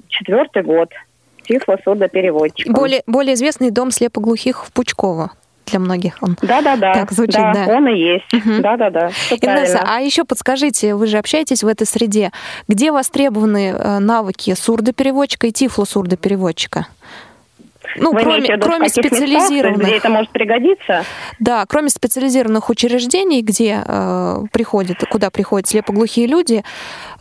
четвертый 0.07 0.63
год 0.63 0.89
тифлосурдопереводчиком. 1.47 2.73
Более, 2.73 3.03
более 3.07 3.35
известный 3.35 3.71
дом 3.71 3.91
слепоглухих 3.91 4.65
в 4.65 4.71
Пучково 4.71 5.31
для 5.65 5.79
многих 5.79 6.17
он. 6.21 6.37
Да, 6.41 6.61
да, 6.61 6.75
да. 6.75 6.93
Так 6.93 7.11
звучит, 7.11 7.35
да. 7.35 7.53
да. 7.53 7.73
Он 7.73 7.87
и 7.87 7.97
есть. 7.97 8.33
Угу. 8.33 8.61
Да, 8.61 8.77
да, 8.77 8.89
да. 8.89 9.11
Инесса, 9.31 9.83
а 9.85 9.99
еще 9.99 10.23
подскажите, 10.25 10.95
вы 10.95 11.07
же 11.07 11.17
общаетесь 11.17 11.63
в 11.63 11.67
этой 11.67 11.87
среде, 11.87 12.31
где 12.67 12.91
востребованы 12.91 13.73
э, 13.77 13.99
навыки 13.99 14.53
сурдопереводчика 14.53 15.47
и 15.47 15.51
тифлосурдопереводчика? 15.51 16.87
Ну, 17.95 18.13
Вы 18.13 18.21
кроме, 18.21 18.57
кроме 18.57 18.89
специализированных, 18.89 19.79
местах, 19.79 19.87
где 19.87 19.97
это 19.97 20.09
может 20.09 20.31
пригодиться? 20.31 21.03
Да, 21.39 21.65
кроме 21.65 21.89
специализированных 21.89 22.69
учреждений, 22.69 23.41
где 23.41 23.83
э, 23.85 24.43
приходят, 24.51 25.03
куда 25.09 25.29
приходят 25.29 25.67
слепоглухие 25.67 26.27
люди, 26.27 26.63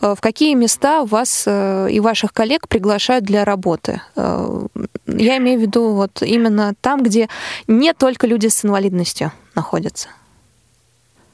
э, 0.00 0.14
в 0.14 0.20
какие 0.20 0.54
места 0.54 1.04
вас 1.04 1.44
э, 1.46 1.88
и 1.90 2.00
ваших 2.00 2.32
коллег 2.32 2.68
приглашают 2.68 3.24
для 3.24 3.44
работы? 3.44 4.00
Э, 4.16 4.66
я 5.06 5.38
имею 5.38 5.58
в 5.58 5.62
виду 5.62 5.92
вот 5.94 6.22
именно 6.22 6.74
там, 6.80 7.02
где 7.02 7.28
не 7.66 7.92
только 7.92 8.26
люди 8.26 8.48
с 8.48 8.64
инвалидностью 8.64 9.32
находятся. 9.54 10.08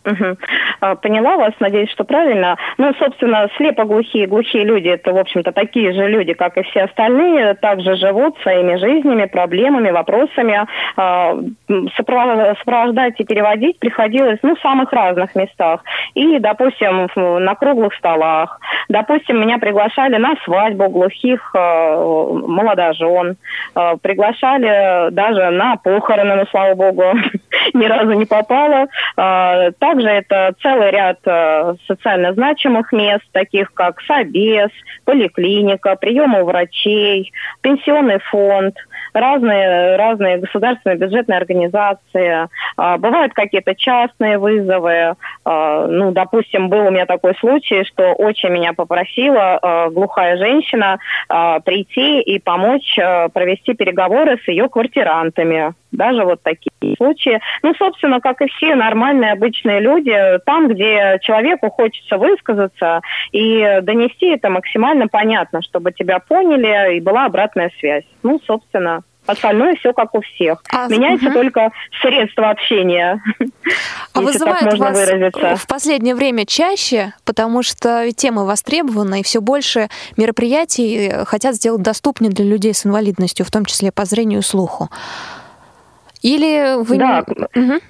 Угу. 0.07 0.97
Поняла 1.03 1.37
вас, 1.37 1.53
надеюсь, 1.59 1.91
что 1.91 2.05
правильно. 2.05 2.57
Ну, 2.79 2.95
собственно, 2.99 3.49
слепоглухие, 3.57 4.29
глухие 4.29 4.65
люди, 4.65 4.89
это, 4.89 5.13
в 5.13 5.19
общем-то, 5.19 5.51
такие 5.51 5.93
же 5.93 6.07
люди, 6.07 6.33
как 6.33 6.57
и 6.57 6.63
все 6.63 6.83
остальные, 6.83 7.55
также 7.55 7.97
живут 7.97 8.39
своими 8.43 8.77
жизнями, 8.77 9.25
проблемами, 9.25 9.91
вопросами. 9.91 10.67
А, 10.97 11.37
сопровождать 11.97 13.15
и 13.19 13.25
переводить 13.25 13.81
приходилось, 13.81 14.39
ну, 14.43 14.55
в 14.55 14.61
самых 14.61 14.93
разных 14.93 15.35
местах. 15.35 15.83
И, 16.15 16.39
допустим, 16.39 17.09
на 17.17 17.55
круглых 17.57 17.95
столах. 17.95 18.61
Допустим, 18.89 19.41
меня 19.41 19.59
приглашали 19.59 20.17
на 20.19 20.37
свадьбу 20.45 20.89
глухих 20.89 21.51
а, 21.55 21.97
молодожен. 21.97 23.37
Приглашали 24.03 25.11
даже 25.11 25.51
на 25.51 25.77
похороны, 25.77 26.37
но, 26.37 26.45
слава 26.47 26.75
богу, 26.75 27.05
ни 27.75 27.87
разу 27.87 28.13
не 28.13 28.25
попала. 28.25 28.87
Так 29.17 29.96
также 29.97 30.09
это 30.09 30.55
целый 30.63 30.91
ряд 30.91 31.19
э, 31.25 31.75
социально 31.87 32.33
значимых 32.35 32.93
мест, 32.93 33.25
таких 33.33 33.73
как 33.73 34.01
Собес, 34.03 34.71
поликлиника, 35.05 35.97
прием 35.97 36.35
у 36.35 36.45
врачей, 36.45 37.33
пенсионный 37.63 38.19
фонд, 38.31 38.77
разные, 39.15 39.97
разные 39.97 40.39
государственные 40.39 40.99
бюджетные 40.99 41.39
организации. 41.39 42.49
А, 42.77 42.99
бывают 42.99 43.33
какие-то 43.33 43.75
частные 43.75 44.39
вызовы. 44.39 45.15
А, 45.45 45.87
ну, 45.87 46.13
допустим, 46.13 46.69
был 46.69 46.87
у 46.87 46.91
меня 46.91 47.07
такой 47.07 47.35
случай, 47.37 47.85
что 47.85 48.13
очень 48.13 48.51
меня 48.51 48.73
попросила 48.75 49.59
а, 49.61 49.91
глухая 49.91 50.37
женщина 50.37 50.99
прийти 51.29 52.21
и 52.21 52.39
помочь 52.39 52.97
провести 53.33 53.75
переговоры 53.75 54.39
с 54.45 54.49
ее 54.49 54.69
квартирантами 54.69 55.75
даже 55.97 56.25
вот 56.25 56.43
такие 56.43 56.97
случаи. 56.97 57.41
Ну, 57.63 57.75
собственно, 57.75 58.21
как 58.21 58.41
и 58.43 58.49
все 58.49 58.75
нормальные 58.75 59.33
обычные 59.33 59.81
люди, 59.81 60.15
там, 60.45 60.69
где 60.69 61.19
человеку 61.23 61.71
хочется 61.71 62.19
высказаться 62.19 63.01
и 63.33 63.81
донести 63.83 64.27
это 64.27 64.51
максимально 64.51 65.09
понятно, 65.09 65.63
чтобы 65.63 65.93
тебя 65.93 66.19
поняли 66.19 66.97
и 66.97 67.01
была 67.01 67.27
обратная 67.27 67.71
связь. 67.79 68.05
Ну, 68.23 68.41
собственно, 68.47 69.03
Остальное 69.27 69.75
все 69.77 69.93
как 69.93 70.15
у 70.15 70.21
всех. 70.21 70.63
А, 70.73 70.87
Меняется 70.87 71.27
угу. 71.27 71.35
только 71.35 71.71
средство 72.01 72.51
общения. 72.51 73.21
А 74.13 74.21
вызывает 74.21 74.79
вас 74.79 74.97
выразиться. 74.97 75.57
в 75.57 75.67
последнее 75.67 76.15
время 76.15 76.47
чаще, 76.47 77.13
потому 77.25 77.63
что 77.63 78.11
темы 78.13 78.47
востребованы, 78.47 79.21
и 79.21 79.23
все 79.23 79.41
больше 79.41 79.89
мероприятий 80.17 81.13
хотят 81.25 81.57
сделать 81.57 81.83
доступнее 81.83 82.31
для 82.31 82.45
людей 82.45 82.73
с 82.73 82.87
инвалидностью, 82.87 83.45
в 83.45 83.51
том 83.51 83.65
числе 83.65 83.93
по 83.93 84.05
зрению 84.05 84.41
и 84.41 84.43
слуху. 84.43 84.89
Или 86.27 86.83
вы... 86.83 86.99
Да, 86.99 87.23
угу. 87.55 87.81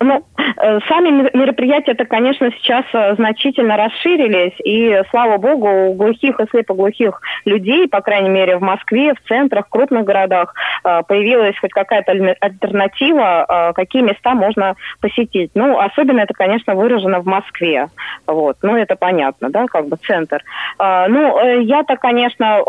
ну, 0.00 0.24
э, 0.56 0.78
сами 0.88 1.36
мероприятия 1.36 1.92
это, 1.92 2.06
конечно, 2.06 2.50
сейчас 2.52 2.86
э, 2.94 3.14
значительно 3.16 3.76
расширились, 3.76 4.54
и, 4.64 5.02
слава 5.10 5.36
богу, 5.36 5.68
у 5.68 5.92
глухих 5.92 6.40
и 6.40 6.48
слепоглухих 6.48 7.20
людей, 7.44 7.86
по 7.86 8.00
крайней 8.00 8.30
мере, 8.30 8.56
в 8.56 8.62
Москве, 8.62 9.12
в 9.12 9.28
центрах, 9.28 9.66
в 9.66 9.68
крупных 9.68 10.04
городах, 10.04 10.54
э, 10.82 11.02
появилась 11.06 11.58
хоть 11.58 11.72
какая-то 11.72 12.12
альтернатива, 12.40 13.72
какие 13.74 14.00
места 14.00 14.34
можно 14.34 14.74
посетить. 15.02 15.50
Ну, 15.54 15.78
особенно 15.78 16.20
это, 16.20 16.32
конечно, 16.32 16.74
выражено 16.74 17.20
в 17.20 17.26
Москве. 17.26 17.88
Вот. 18.26 18.56
Ну, 18.62 18.76
это 18.76 18.96
понятно, 18.96 19.50
да, 19.50 19.66
как 19.66 19.88
бы 19.88 19.96
центр. 19.96 20.42
Ну, 20.78 21.60
я-то, 21.60 21.96
конечно, 21.96 22.62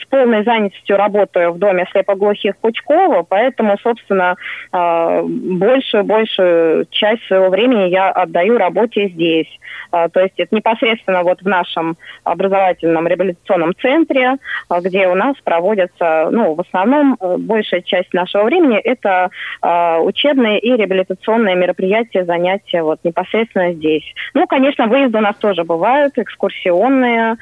с 0.00 0.04
полной 0.08 0.44
занятостью 0.44 0.96
работаю 0.96 1.52
в 1.52 1.58
доме 1.58 1.86
слепоглухих 1.92 2.56
Пучкова, 2.56 3.24
поэтому, 3.28 3.76
собственно, 3.82 4.21
собственно, 4.22 4.36
а, 4.72 5.22
большую, 5.22 6.04
большую 6.04 6.86
часть 6.90 7.24
своего 7.26 7.48
времени 7.48 7.88
я 7.88 8.10
отдаю 8.10 8.58
работе 8.58 9.08
здесь. 9.08 9.48
А, 9.90 10.08
то 10.08 10.20
есть 10.20 10.34
это 10.38 10.54
непосредственно 10.54 11.22
вот 11.22 11.42
в 11.42 11.46
нашем 11.46 11.96
образовательном 12.24 13.06
реабилитационном 13.06 13.74
центре, 13.80 14.36
а, 14.68 14.80
где 14.80 15.08
у 15.08 15.14
нас 15.14 15.36
проводятся, 15.44 16.28
ну, 16.30 16.54
в 16.54 16.60
основном 16.60 17.16
э, 17.20 17.36
большая 17.38 17.82
часть 17.82 18.12
нашего 18.14 18.44
времени 18.44 18.78
это 18.78 19.30
учебные 19.62 20.58
и 20.58 20.76
реабилитационные 20.76 21.54
мероприятия, 21.54 22.24
занятия 22.24 22.82
вот 22.82 23.00
непосредственно 23.04 23.72
здесь. 23.72 24.04
Ну, 24.34 24.46
конечно, 24.46 24.86
выезды 24.86 25.18
у 25.18 25.20
нас 25.20 25.36
тоже 25.36 25.64
бывают, 25.64 26.18
экскурсионные 26.18 27.36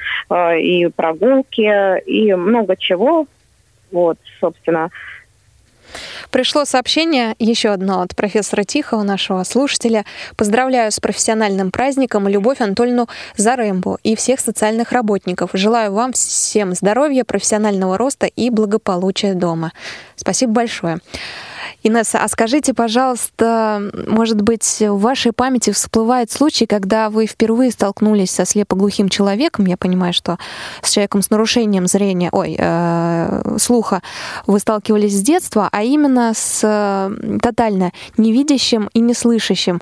и 0.57 0.89
прогулки, 0.95 1.99
и 2.05 2.33
много 2.33 2.75
чего. 2.77 3.25
Вот, 3.91 4.17
собственно. 4.39 4.89
Пришло 6.29 6.65
сообщение, 6.65 7.35
еще 7.39 7.69
одно 7.69 8.01
от 8.01 8.15
профессора 8.15 8.63
Тихого, 8.63 9.03
нашего 9.03 9.43
слушателя. 9.43 10.05
Поздравляю 10.35 10.91
с 10.91 10.99
профессиональным 10.99 11.71
праздником 11.71 12.27
Любовь 12.27 12.61
Анатольевну 12.61 13.07
Зарембу 13.37 13.99
и 14.03 14.15
всех 14.15 14.39
социальных 14.39 14.91
работников. 14.91 15.51
Желаю 15.53 15.93
вам 15.93 16.13
всем 16.13 16.73
здоровья, 16.73 17.23
профессионального 17.23 17.97
роста 17.97 18.25
и 18.25 18.49
благополучия 18.49 19.33
дома. 19.33 19.71
Спасибо 20.15 20.53
большое. 20.53 20.99
Инесса, 21.83 22.19
а 22.23 22.27
скажите, 22.27 22.73
пожалуйста, 22.73 23.91
может 24.07 24.41
быть, 24.41 24.81
в 24.81 24.99
вашей 24.99 25.31
памяти 25.31 25.71
всплывает 25.71 26.31
случай, 26.31 26.65
когда 26.65 27.09
вы 27.09 27.25
впервые 27.25 27.71
столкнулись 27.71 28.31
со 28.31 28.45
слепоглухим 28.45 29.09
человеком, 29.09 29.65
я 29.65 29.77
понимаю, 29.77 30.13
что 30.13 30.37
с 30.81 30.91
человеком 30.91 31.21
с 31.21 31.29
нарушением 31.29 31.87
зрения, 31.87 32.29
ой, 32.31 32.55
э, 32.57 33.57
слуха 33.57 34.01
вы 34.47 34.59
сталкивались 34.59 35.17
с 35.17 35.21
детства, 35.21 35.69
а 35.71 35.83
именно 35.83 36.33
с 36.35 36.61
э, 36.63 37.39
тотально 37.41 37.91
невидящим 38.17 38.89
и 38.93 38.99
неслышащим. 38.99 39.81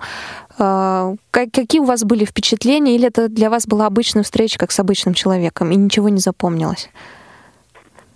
Э, 0.57 1.15
какие 1.31 1.79
у 1.79 1.85
вас 1.85 2.03
были 2.03 2.25
впечатления, 2.25 2.95
или 2.95 3.07
это 3.07 3.29
для 3.29 3.49
вас 3.49 3.67
была 3.67 3.85
обычная 3.85 4.23
встреча, 4.23 4.57
как 4.59 4.71
с 4.71 4.79
обычным 4.79 5.13
человеком, 5.13 5.71
и 5.71 5.75
ничего 5.75 6.09
не 6.09 6.19
запомнилось? 6.19 6.89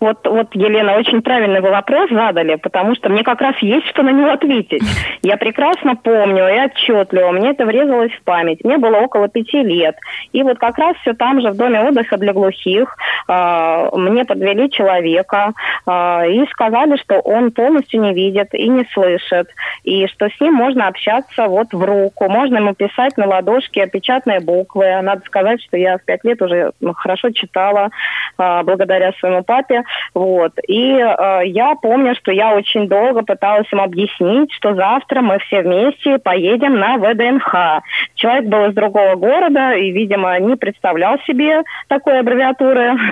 Вот, 0.04 0.28
вот, 0.28 0.48
Елена, 0.54 0.98
очень 0.98 1.22
правильный 1.22 1.62
вы 1.62 1.72
вопрос 1.72 2.10
задали, 2.10 2.56
потому 2.56 2.94
что 2.94 3.08
мне 3.08 3.24
как 3.24 3.40
раз 3.40 3.56
есть 3.62 3.88
что 3.88 4.04
на 4.04 4.10
него 4.10 4.32
ответить. 4.32 4.84
Я 5.22 5.38
прекрасно 5.38 5.96
помню 5.96 6.46
и 6.50 6.60
отчетливо, 6.60 7.32
мне 7.32 7.52
это 7.52 7.66
врезалось 7.66 8.12
в 8.12 8.22
память. 8.24 8.66
Мне 8.66 8.78
было 8.78 8.98
около 8.98 9.30
пяти 9.30 9.64
лет. 9.64 9.96
И 10.34 10.44
вот 10.44 10.60
как 10.60 10.78
раз 10.78 10.98
все 10.98 11.14
там 11.14 11.40
же, 11.40 11.52
в 11.52 11.56
доме 11.56 11.80
отдыха 11.80 12.18
для 12.18 12.34
глухих, 12.34 12.98
э, 13.30 13.90
мне 13.94 14.26
подвели 14.26 14.70
человека 14.70 15.54
э, 15.88 16.32
и 16.32 16.46
сказали, 16.52 16.98
что 16.98 17.20
он 17.20 17.52
полностью 17.52 18.02
не 18.02 18.14
видит 18.14 18.54
и 18.54 18.68
не 18.68 18.86
слышит, 18.94 19.48
и 19.84 20.08
что 20.08 20.30
с 20.30 20.40
ним 20.40 20.54
можно 20.54 20.88
общаться 20.88 21.48
вот 21.48 21.74
в 21.74 21.84
руку, 21.84 22.30
можно 22.30 22.58
ему 22.58 22.74
писать 22.74 23.18
на 23.18 23.28
ладошке 23.28 23.88
печатные 23.88 24.40
буквы. 24.40 25.02
Надо 25.02 25.22
сказать, 25.26 25.62
что 25.62 25.78
я 25.78 25.98
в 25.98 26.06
пять 26.06 26.24
лет 26.24 26.42
уже 26.42 26.72
хорошо 26.96 27.32
читала 27.32 27.90
э, 28.38 28.64
благодаря 28.64 29.12
своему 29.14 29.44
папе. 29.44 29.84
Вот. 30.14 30.54
И 30.68 30.94
э, 30.94 31.42
я 31.46 31.76
помню, 31.76 32.16
что 32.16 32.32
я 32.32 32.56
очень 32.56 32.88
долго 32.88 33.24
пыталась 33.24 33.72
им 33.72 33.82
объяснить, 33.82 34.52
что 34.54 34.74
завтра 34.74 35.22
мы 35.22 35.40
все 35.40 35.62
вместе 35.62 36.18
поедем 36.18 36.80
на 36.80 36.98
ВДНХ. 36.98 37.84
Человек 38.16 38.46
был 38.46 38.66
из 38.66 38.74
другого 38.74 39.16
города 39.16 39.74
и, 39.74 39.92
видимо, 39.92 40.40
не 40.40 40.56
представлял 40.56 41.20
себе 41.28 41.64
такой 41.88 42.20
аббревиатуры. 42.20 42.94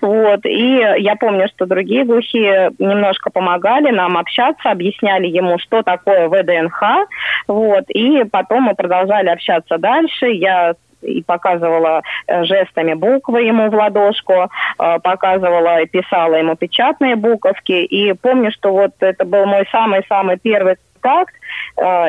Вот. 0.00 0.44
И 0.44 0.76
я 0.98 1.16
помню, 1.16 1.48
что 1.48 1.66
другие 1.66 2.04
глухие 2.04 2.70
немножко 2.78 3.30
помогали 3.30 3.90
нам 3.90 4.16
общаться, 4.16 4.70
объясняли 4.70 5.26
ему, 5.26 5.58
что 5.58 5.82
такое 5.96 6.28
ВДНХ. 6.28 6.82
Вот. 7.48 7.84
И 7.88 8.24
потом 8.24 8.64
мы 8.64 8.74
продолжали 8.74 9.28
общаться 9.28 9.78
дальше. 9.78 10.26
Я 10.26 10.74
и 11.02 11.22
показывала 11.22 12.02
э, 12.26 12.44
жестами 12.44 12.94
буквы 12.94 13.42
ему 13.42 13.70
в 13.70 13.74
ладошку, 13.74 14.32
э, 14.78 14.98
показывала 15.00 15.80
и 15.80 15.86
писала 15.86 16.34
ему 16.34 16.56
печатные 16.56 17.16
буковки. 17.16 17.84
И 17.84 18.12
помню, 18.14 18.50
что 18.50 18.72
вот 18.72 18.92
это 19.00 19.24
был 19.24 19.46
мой 19.46 19.68
самый-самый 19.70 20.38
первый 20.38 20.76
контакт, 21.06 21.34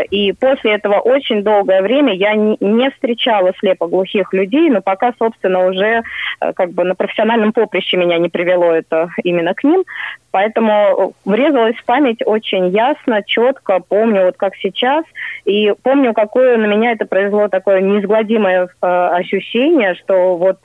и 0.10 0.32
после 0.34 0.74
этого 0.74 0.96
очень 0.96 1.44
долгое 1.44 1.82
время 1.82 2.14
я 2.14 2.36
не 2.36 2.90
встречала 2.92 3.54
слепоглухих 3.60 4.34
людей, 4.34 4.70
но 4.70 4.82
пока, 4.82 5.14
собственно, 5.20 5.68
уже 5.68 6.04
как 6.40 6.72
бы 6.72 6.84
на 6.84 6.96
профессиональном 6.96 7.52
поприще 7.52 7.98
меня 7.98 8.18
не 8.18 8.30
привело 8.30 8.72
это 8.72 9.10
именно 9.24 9.54
к 9.54 9.64
ним. 9.64 9.84
Поэтому 10.32 11.14
врезалась 11.26 11.76
в 11.78 11.86
память 11.86 12.20
очень 12.24 12.68
ясно, 12.70 13.24
четко, 13.24 13.80
помню 13.80 14.26
вот 14.26 14.38
как 14.38 14.56
сейчас. 14.56 15.04
И 15.46 15.74
помню, 15.82 16.14
какое 16.14 16.58
на 16.58 16.66
меня 16.66 16.92
это 16.92 17.06
произвело 17.06 17.48
такое 17.48 17.82
неизгладимое 17.82 18.66
э, 18.66 18.88
ощущение, 18.88 19.96
что 19.96 20.38
вот 20.38 20.58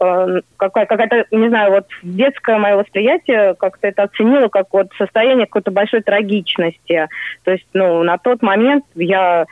э, 0.00 0.40
какая, 0.56 0.86
какая-то, 0.86 1.26
не 1.30 1.48
знаю, 1.48 1.72
вот 1.72 1.86
детское 2.02 2.58
мое 2.58 2.76
восприятие 2.76 3.54
как-то 3.54 3.88
это 3.88 4.04
оценило 4.04 4.48
как 4.48 4.72
вот 4.72 4.88
состояние 4.98 5.46
какой-то 5.46 5.70
большой 5.70 6.02
трагичности. 6.02 7.08
То 7.44 7.52
есть, 7.52 7.66
ну, 7.72 8.02
на 8.02 8.18
тот 8.18 8.42
момент 8.42 8.84
я 8.94 9.46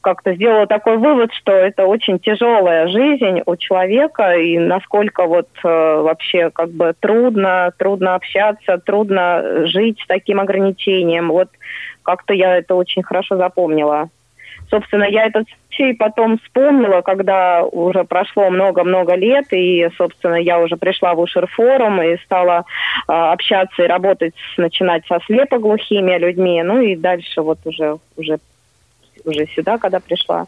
как-то 0.00 0.34
сделала 0.34 0.66
такой 0.66 0.96
вывод, 0.96 1.32
что 1.34 1.52
это 1.52 1.84
очень 1.84 2.18
тяжелая 2.18 2.88
жизнь 2.88 3.42
у 3.44 3.56
человека, 3.56 4.34
и 4.34 4.58
насколько 4.58 5.26
вот 5.26 5.48
э, 5.62 5.68
вообще 5.68 6.50
как 6.50 6.70
бы 6.70 6.94
трудно, 6.98 7.72
трудно 7.76 8.14
общаться, 8.14 8.78
трудно 8.78 9.66
жить 9.66 10.00
с 10.00 10.06
таким 10.06 10.40
ограничением. 10.40 11.28
Вот 11.28 11.50
как-то 12.02 12.32
я 12.32 12.56
это 12.56 12.74
очень 12.74 13.02
хорошо 13.02 13.36
запомнила. 13.36 14.08
Собственно, 14.70 15.04
я 15.04 15.26
этот 15.26 15.48
случай 15.48 15.94
потом 15.94 16.38
вспомнила, 16.38 17.00
когда 17.00 17.64
уже 17.64 18.04
прошло 18.04 18.50
много-много 18.50 19.16
лет, 19.16 19.46
и, 19.52 19.88
собственно, 19.98 20.36
я 20.36 20.60
уже 20.60 20.76
пришла 20.76 21.14
в 21.14 21.20
Ушер-форум 21.20 22.00
и 22.02 22.16
стала 22.18 22.64
э, 23.08 23.12
общаться 23.12 23.82
и 23.82 23.88
работать, 23.88 24.34
начинать 24.56 25.04
со 25.06 25.18
слепоглухими 25.26 26.16
людьми, 26.18 26.62
ну 26.62 26.80
и 26.80 26.94
дальше 26.94 27.42
вот 27.42 27.58
уже, 27.64 27.98
уже 28.16 28.38
уже 29.24 29.46
сюда, 29.54 29.78
когда 29.78 30.00
пришла. 30.00 30.46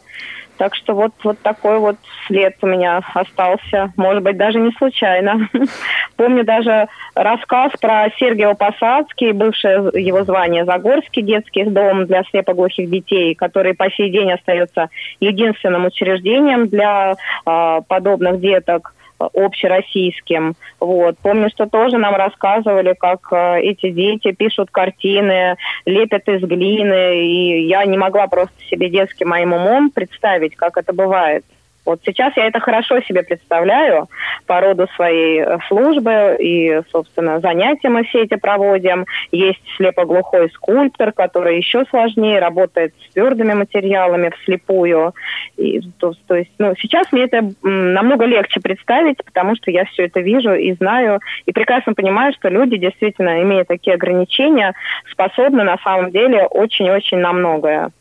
Так 0.57 0.75
что 0.75 0.93
вот, 0.93 1.13
вот 1.23 1.39
такой 1.39 1.79
вот 1.79 1.95
след 2.27 2.55
у 2.61 2.67
меня 2.67 3.01
остался. 3.13 3.91
Может 3.97 4.21
быть, 4.23 4.37
даже 4.37 4.59
не 4.59 4.71
случайно. 4.73 5.49
Помню 6.15 6.43
даже 6.43 6.87
рассказ 7.15 7.71
про 7.81 8.09
Сергеева 8.19 8.53
Посадский, 8.53 9.31
бывшее 9.31 9.89
его 9.93 10.23
звание 10.23 10.65
Загорский 10.65 11.23
детский 11.23 11.63
дом 11.63 12.05
для 12.05 12.23
слепоглухих 12.25 12.89
детей, 12.89 13.33
который 13.33 13.73
по 13.73 13.89
сей 13.91 14.11
день 14.11 14.31
остается 14.31 14.89
единственным 15.19 15.85
учреждением 15.85 16.67
для 16.67 17.15
э, 17.45 17.81
подобных 17.87 18.39
деток 18.39 18.93
общероссийским. 19.33 20.55
Вот. 20.79 21.17
Помню, 21.21 21.49
что 21.49 21.67
тоже 21.67 21.97
нам 21.97 22.15
рассказывали, 22.15 22.93
как 22.93 23.27
э, 23.31 23.61
эти 23.61 23.89
дети 23.89 24.31
пишут 24.31 24.69
картины, 24.71 25.55
лепят 25.85 26.27
из 26.27 26.41
глины, 26.41 27.25
и 27.25 27.67
я 27.67 27.85
не 27.85 27.97
могла 27.97 28.27
просто 28.27 28.55
себе 28.69 28.89
детским 28.89 29.29
моим 29.29 29.53
умом 29.53 29.89
представить, 29.89 30.55
как 30.55 30.77
это 30.77 30.93
бывает. 30.93 31.43
Вот 31.85 31.99
сейчас 32.05 32.35
я 32.37 32.47
это 32.47 32.59
хорошо 32.59 33.01
себе 33.01 33.23
представляю 33.23 34.07
по 34.45 34.61
роду 34.61 34.87
своей 34.95 35.41
э, 35.41 35.57
службы 35.67 36.37
и, 36.39 36.81
собственно, 36.91 37.39
занятия 37.39 37.89
мы 37.89 38.03
все 38.05 38.23
эти 38.23 38.35
проводим. 38.35 39.05
Есть 39.31 39.61
слепоглухой 39.75 40.49
скульптор, 40.51 41.11
который 41.11 41.57
еще 41.57 41.83
сложнее, 41.89 42.39
работает 42.39 42.93
с 43.01 43.13
твердыми 43.13 43.53
материалами 43.53 44.31
вслепую. 44.39 45.13
И, 45.57 45.81
то, 45.99 46.13
то 46.27 46.35
есть, 46.35 46.51
ну, 46.57 46.73
сейчас 46.79 47.11
мне 47.11 47.23
это 47.23 47.51
намного 47.61 48.25
легче 48.25 48.61
представить, 48.61 49.23
потому 49.23 49.55
что 49.55 49.69
я 49.69 49.85
все 49.85 50.05
это 50.05 50.21
вижу 50.21 50.53
и 50.53 50.73
знаю, 50.73 51.19
и 51.45 51.51
прекрасно 51.51 51.93
понимаю, 51.93 52.33
что 52.33 52.49
люди 52.49 52.77
действительно, 52.77 53.41
имея 53.41 53.65
такие 53.65 53.95
ограничения, 53.95 54.73
способны 55.11 55.63
на 55.63 55.77
самом 55.83 56.11
деле 56.11 56.45
очень-очень 56.45 57.17
на 57.17 57.33
многое. 57.33 57.91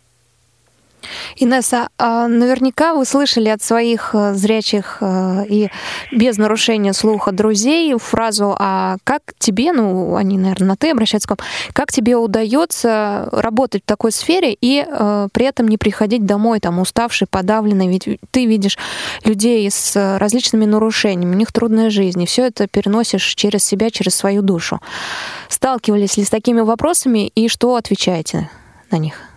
Инесса, 1.36 1.88
а 1.98 2.28
наверняка 2.28 2.94
вы 2.94 3.04
слышали 3.04 3.48
от 3.48 3.62
своих 3.62 4.10
э, 4.14 4.34
зрячих 4.34 4.98
э, 5.00 5.44
и 5.48 5.70
без 6.10 6.36
нарушения 6.38 6.92
слуха 6.92 7.32
друзей 7.32 7.96
фразу 7.98 8.54
«А 8.58 8.96
как 9.04 9.22
тебе, 9.38 9.72
ну, 9.72 10.16
они, 10.16 10.38
наверное, 10.38 10.68
на 10.68 10.76
«ты» 10.76 10.90
обращаются 10.90 11.28
к 11.28 11.30
вам, 11.30 11.38
как 11.72 11.92
тебе 11.92 12.16
удается 12.16 13.28
работать 13.32 13.82
в 13.82 13.86
такой 13.86 14.12
сфере 14.12 14.56
и 14.60 14.84
э, 14.86 15.28
при 15.32 15.46
этом 15.46 15.68
не 15.68 15.78
приходить 15.78 16.26
домой 16.26 16.60
там 16.60 16.78
уставший, 16.78 17.26
подавленный? 17.26 17.88
Ведь 17.88 18.20
ты 18.30 18.46
видишь 18.46 18.78
людей 19.24 19.68
с 19.70 20.18
различными 20.18 20.64
нарушениями, 20.64 21.34
у 21.34 21.38
них 21.38 21.52
трудная 21.52 21.90
жизнь, 21.90 22.22
и 22.22 22.26
все 22.26 22.46
это 22.46 22.66
переносишь 22.66 23.34
через 23.34 23.64
себя, 23.64 23.90
через 23.90 24.14
свою 24.14 24.42
душу. 24.42 24.80
Сталкивались 25.48 26.16
ли 26.16 26.24
с 26.24 26.30
такими 26.30 26.60
вопросами 26.60 27.28
и 27.28 27.48
что 27.48 27.76
отвечаете 27.76 28.50
на 28.90 28.98
них? 28.98 29.31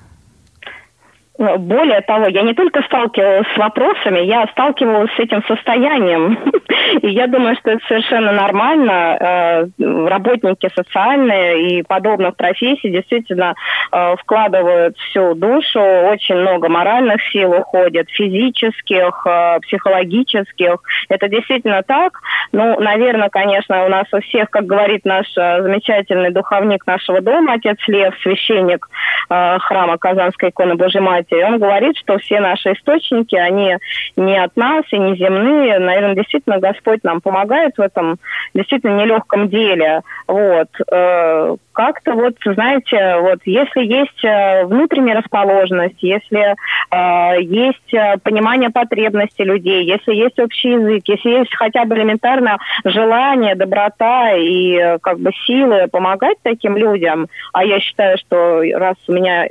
Более 1.37 1.99
того, 2.01 2.27
я 2.27 2.43
не 2.43 2.53
только 2.53 2.81
сталкивалась 2.83 3.47
с 3.53 3.57
вопросами, 3.57 4.19
я 4.19 4.47
сталкивалась 4.53 5.11
с 5.15 5.19
этим 5.19 5.43
состоянием. 5.43 6.39
И 7.01 7.09
я 7.09 7.27
думаю, 7.27 7.57
что 7.57 7.71
это 7.71 7.85
совершенно 7.87 8.31
нормально. 8.31 9.17
Э, 9.19 9.65
работники 10.07 10.69
социальные 10.73 11.79
и 11.79 11.83
подобных 11.83 12.37
профессий 12.37 12.89
действительно 12.89 13.53
э, 13.91 14.15
вкладывают 14.17 14.97
всю 14.97 15.35
душу, 15.35 15.81
очень 15.81 16.35
много 16.35 16.69
моральных 16.69 17.21
сил 17.31 17.51
уходит, 17.51 18.09
физических, 18.11 19.25
э, 19.25 19.59
психологических. 19.61 20.77
Это 21.09 21.27
действительно 21.27 21.83
так. 21.83 22.21
Ну, 22.53 22.79
наверное, 22.79 23.29
конечно, 23.29 23.85
у 23.85 23.89
нас 23.89 24.05
у 24.13 24.21
всех, 24.21 24.49
как 24.49 24.65
говорит 24.65 25.03
наш 25.03 25.25
замечательный 25.33 26.31
духовник 26.31 26.87
нашего 26.87 27.19
дома, 27.19 27.53
отец 27.53 27.77
Лев, 27.87 28.15
священник 28.21 28.87
храма 29.27 29.97
Казанской 29.97 30.49
иконы 30.49 30.75
Божьей 30.75 31.01
Матери, 31.01 31.24
понятия. 31.25 31.39
И 31.39 31.43
он 31.43 31.59
говорит, 31.59 31.97
что 31.97 32.17
все 32.17 32.39
наши 32.39 32.73
источники, 32.73 33.35
они 33.35 33.77
не 34.15 34.37
от 34.37 34.55
нас 34.55 34.83
и 34.91 34.97
не 34.97 35.15
земные. 35.15 35.79
Наверное, 35.79 36.15
действительно 36.15 36.59
Господь 36.59 37.03
нам 37.03 37.21
помогает 37.21 37.73
в 37.77 37.81
этом 37.81 38.17
действительно 38.53 39.01
нелегком 39.01 39.49
деле. 39.49 40.01
Вот. 40.27 40.69
Э, 40.91 41.55
как-то 41.71 42.13
вот, 42.13 42.35
знаете, 42.45 43.17
вот 43.19 43.39
если 43.45 43.83
есть 43.83 44.23
э, 44.23 44.65
внутренняя 44.65 45.17
расположенность, 45.17 46.01
если 46.01 46.55
э, 46.91 47.41
есть 47.41 48.23
понимание 48.23 48.69
потребностей 48.69 49.43
людей, 49.43 49.83
если 49.85 50.13
есть 50.13 50.39
общий 50.39 50.69
язык, 50.69 51.03
если 51.07 51.29
есть 51.29 51.55
хотя 51.55 51.85
бы 51.85 51.95
элементарно 51.95 52.57
желание, 52.85 53.55
доброта 53.55 54.31
и 54.33 54.97
как 55.01 55.19
бы 55.19 55.31
силы 55.45 55.87
помогать 55.91 56.37
таким 56.43 56.77
людям, 56.77 57.27
а 57.53 57.63
я 57.63 57.79
считаю, 57.79 58.17
что 58.17 58.61
раз 58.75 58.95
у 59.07 59.13
меня 59.13 59.45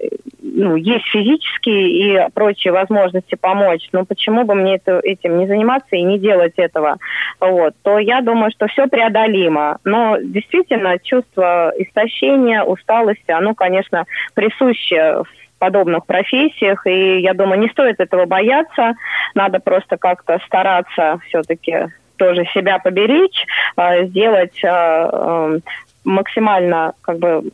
ну, 0.56 0.76
есть 0.76 1.04
физические 1.06 1.90
и 1.90 2.28
прочие 2.32 2.72
возможности 2.72 3.34
помочь, 3.34 3.88
ну 3.92 4.04
почему 4.04 4.44
бы 4.44 4.54
мне 4.54 4.76
это, 4.76 5.00
этим 5.02 5.38
не 5.38 5.46
заниматься 5.46 5.96
и 5.96 6.02
не 6.02 6.18
делать 6.18 6.54
этого, 6.56 6.98
вот, 7.40 7.74
то 7.82 7.98
я 7.98 8.20
думаю, 8.20 8.50
что 8.52 8.68
все 8.68 8.86
преодолимо. 8.86 9.78
Но 9.84 10.16
действительно 10.22 10.98
чувство 10.98 11.72
истощения, 11.76 12.62
усталости, 12.62 13.30
оно, 13.30 13.54
конечно, 13.54 14.04
присуще 14.34 15.22
в 15.22 15.58
подобных 15.58 16.06
профессиях, 16.06 16.86
и 16.86 17.20
я 17.20 17.34
думаю, 17.34 17.60
не 17.60 17.68
стоит 17.68 17.98
этого 17.98 18.26
бояться, 18.26 18.94
надо 19.34 19.58
просто 19.58 19.96
как-то 19.96 20.40
стараться 20.46 21.18
все-таки 21.28 21.88
тоже 22.16 22.44
себя 22.54 22.78
поберечь, 22.78 23.44
а, 23.76 24.04
сделать 24.04 24.62
а, 24.64 25.08
а, 25.12 25.58
максимально 26.04 26.94
как 27.00 27.18
бы 27.18 27.50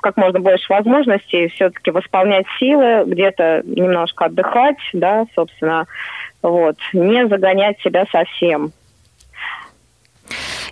как 0.00 0.16
можно 0.16 0.40
больше 0.40 0.72
возможностей 0.72 1.48
все-таки 1.48 1.90
восполнять 1.90 2.46
силы, 2.58 3.04
где-то 3.06 3.62
немножко 3.64 4.26
отдыхать, 4.26 4.78
да, 4.92 5.26
собственно, 5.34 5.86
вот, 6.42 6.76
не 6.92 7.26
загонять 7.26 7.80
себя 7.80 8.06
совсем. 8.10 8.72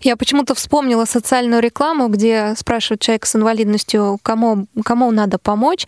Я 0.02 0.16
почему-то 0.16 0.54
вспомнила 0.54 1.04
социальную 1.04 1.62
рекламу, 1.62 2.08
где 2.08 2.54
спрашивают 2.56 3.00
человека 3.00 3.26
с 3.26 3.36
инвалидностью, 3.36 4.18
кому, 4.22 4.66
кому 4.84 5.10
надо 5.10 5.38
помочь, 5.38 5.86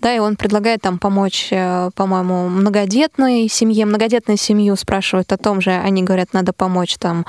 да, 0.00 0.14
и 0.14 0.18
он 0.18 0.36
предлагает 0.36 0.82
там 0.82 0.98
помочь, 0.98 1.48
э, 1.50 1.90
по-моему, 1.94 2.48
многодетной 2.48 3.48
семье. 3.48 3.86
Многодетную 3.86 4.38
семью 4.38 4.76
спрашивают 4.76 5.32
о 5.32 5.36
том 5.36 5.60
же, 5.60 5.70
они 5.70 6.02
говорят, 6.02 6.32
надо 6.32 6.52
помочь 6.52 6.96
там 6.98 7.24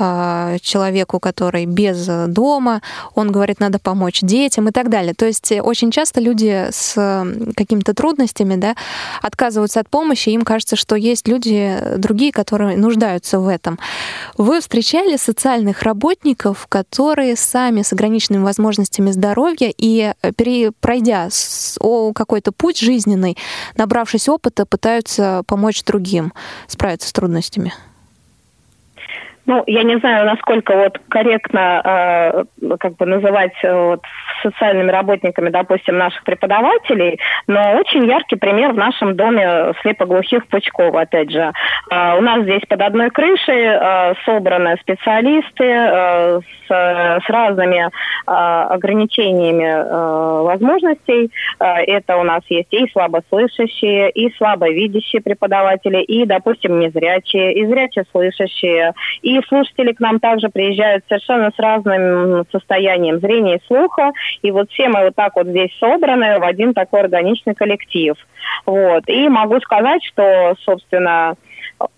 а, 0.00 0.58
человеку, 0.60 1.18
который 1.18 1.66
без 1.66 2.06
дома, 2.28 2.82
он 3.14 3.32
говорит, 3.32 3.58
надо 3.58 3.80
помочь 3.80 4.20
детям 4.20 4.68
и 4.68 4.70
так 4.70 4.90
далее. 4.90 5.12
То 5.12 5.26
есть 5.26 5.50
очень 5.50 5.90
часто 5.90 6.20
люди 6.20 6.68
с 6.70 6.94
какими-то 7.56 7.94
трудностями 7.94 8.54
да, 8.54 8.76
отказываются 9.22 9.80
от 9.80 9.88
помощи, 9.88 10.28
им 10.28 10.42
кажется, 10.42 10.76
что 10.76 10.94
есть 10.94 11.26
люди 11.26 11.76
другие, 11.96 12.32
которые 12.32 12.76
нуждаются 12.76 13.40
в 13.40 13.48
этом. 13.48 13.78
Вы 14.36 14.60
встречали 14.60 15.16
социальных 15.58 15.82
работников, 15.82 16.68
которые 16.68 17.34
сами 17.34 17.82
с 17.82 17.92
ограниченными 17.92 18.44
возможностями 18.44 19.10
здоровья 19.10 19.72
и 19.76 20.12
пройдя 20.80 21.30
какой-то 22.12 22.52
путь 22.52 22.78
жизненный, 22.78 23.36
набравшись 23.76 24.28
опыта, 24.28 24.66
пытаются 24.66 25.42
помочь 25.48 25.82
другим 25.82 26.32
справиться 26.68 27.08
с 27.08 27.12
трудностями? 27.12 27.74
Ну, 29.48 29.64
я 29.66 29.82
не 29.82 29.96
знаю, 29.98 30.26
насколько 30.26 30.76
вот 30.76 31.00
корректно 31.08 31.80
э, 31.82 32.76
как 32.78 32.96
бы 32.96 33.06
называть 33.06 33.54
э, 33.62 33.72
вот, 33.72 34.02
социальными 34.42 34.90
работниками, 34.90 35.48
допустим, 35.48 35.96
наших 35.96 36.22
преподавателей, 36.24 37.18
но 37.46 37.76
очень 37.76 38.04
яркий 38.04 38.36
пример 38.36 38.72
в 38.72 38.76
нашем 38.76 39.16
доме 39.16 39.72
слепоглухих 39.80 40.46
Пучкова, 40.48 41.00
опять 41.00 41.30
же. 41.30 41.50
Э, 41.90 42.18
у 42.18 42.20
нас 42.20 42.42
здесь 42.42 42.60
под 42.68 42.82
одной 42.82 43.08
крышей 43.08 43.64
э, 43.64 44.14
собраны 44.26 44.76
специалисты 44.82 45.64
э, 45.64 46.40
с, 46.68 47.22
с 47.24 47.30
разными 47.30 47.86
э, 47.86 47.90
ограничениями 48.26 49.64
э, 49.64 50.42
возможностей. 50.42 51.30
Э, 51.58 51.76
это 51.86 52.18
у 52.18 52.22
нас 52.22 52.42
есть 52.50 52.72
и 52.74 52.86
слабослышащие, 52.92 54.10
и 54.10 54.30
слабовидящие 54.36 55.22
преподаватели, 55.22 56.02
и, 56.02 56.26
допустим, 56.26 56.78
незрячие, 56.78 57.54
и 57.54 57.66
зрячие 57.66 58.04
слышащие, 58.12 58.92
и 59.38 59.46
слушатели 59.46 59.92
к 59.92 60.00
нам 60.00 60.20
также 60.20 60.48
приезжают 60.48 61.04
совершенно 61.08 61.50
с 61.50 61.58
разным 61.58 62.44
состоянием 62.50 63.20
зрения 63.20 63.56
и 63.56 63.66
слуха. 63.66 64.12
И 64.42 64.50
вот 64.50 64.70
все 64.70 64.88
мы 64.88 65.04
вот 65.04 65.14
так 65.14 65.36
вот 65.36 65.46
здесь 65.46 65.70
собраны 65.78 66.38
в 66.38 66.44
один 66.44 66.74
такой 66.74 67.00
органичный 67.00 67.54
коллектив. 67.54 68.14
Вот. 68.66 69.04
И 69.06 69.28
могу 69.28 69.60
сказать, 69.60 70.04
что, 70.04 70.54
собственно, 70.64 71.34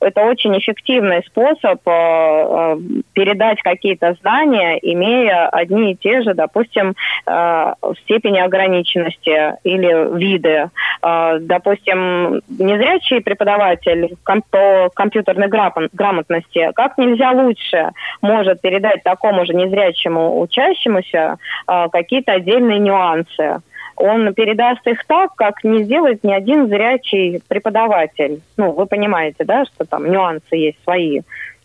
это 0.00 0.22
очень 0.22 0.56
эффективный 0.58 1.22
способ 1.26 1.80
э, 1.86 1.90
э, 1.90 2.76
передать 3.12 3.62
какие-то 3.62 4.16
знания, 4.20 4.78
имея 4.82 5.48
одни 5.48 5.92
и 5.92 5.96
те 5.96 6.22
же, 6.22 6.34
допустим, 6.34 6.94
э, 7.26 7.74
степени 8.02 8.38
ограниченности 8.40 9.56
или 9.64 10.18
виды. 10.18 10.70
Допустим, 11.02 12.42
незрячий 12.48 13.20
преподаватель 13.20 14.16
по 14.50 14.90
компьютерной 14.94 15.48
грамотности 15.48 16.70
как 16.74 16.98
нельзя 16.98 17.30
лучше 17.30 17.92
может 18.20 18.60
передать 18.60 19.02
такому 19.02 19.46
же 19.46 19.54
незрячему 19.54 20.40
учащемуся 20.40 21.38
какие-то 21.66 22.32
отдельные 22.32 22.78
нюансы 22.78 23.60
он 24.00 24.32
передаст 24.34 24.86
их 24.86 25.04
так, 25.04 25.34
как 25.34 25.62
не 25.62 25.84
сделает 25.84 26.24
ни 26.24 26.32
один 26.32 26.68
зрячий 26.68 27.42
преподаватель. 27.46 28.40
Ну, 28.56 28.72
вы 28.72 28.86
понимаете, 28.86 29.44
да, 29.44 29.64
что 29.66 29.84
там 29.84 30.10
нюансы 30.10 30.56
есть 30.56 30.78
свои. 30.82 31.20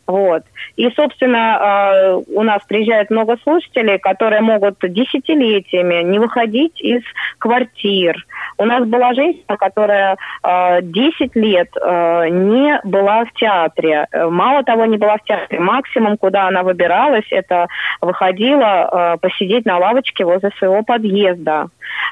Вот. 0.08 0.44
И, 0.76 0.90
собственно, 0.92 1.58
а, 1.60 2.18
у 2.18 2.44
нас 2.44 2.62
приезжает 2.68 3.10
много 3.10 3.38
слушателей, 3.44 3.98
которые 3.98 4.42
могут 4.42 4.78
десятилетиями 4.82 6.04
не 6.04 6.20
выходить 6.20 6.80
из 6.80 7.02
квартир. 7.40 8.26
У 8.58 8.66
нас 8.66 8.86
была 8.86 9.14
женщина, 9.14 9.58
которая 9.58 10.18
10 10.44 10.44
а, 10.44 11.40
лет 11.40 11.70
а, 11.82 12.26
не 12.30 12.80
была 12.84 13.26
в 13.26 13.34
театре. 13.34 14.08
Мало 14.14 14.64
того, 14.64 14.86
не 14.86 14.98
была 14.98 15.18
в 15.18 15.24
театре. 15.24 15.60
Максимум, 15.60 16.18
куда 16.18 16.48
она 16.48 16.62
выбиралась, 16.64 17.26
это 17.32 17.68
выходила 18.02 19.18
посидеть 19.22 19.66
на 19.66 19.78
лавочке 19.78 20.24
возле 20.24 20.52
своего 20.58 20.84
подъезда. 20.84 21.68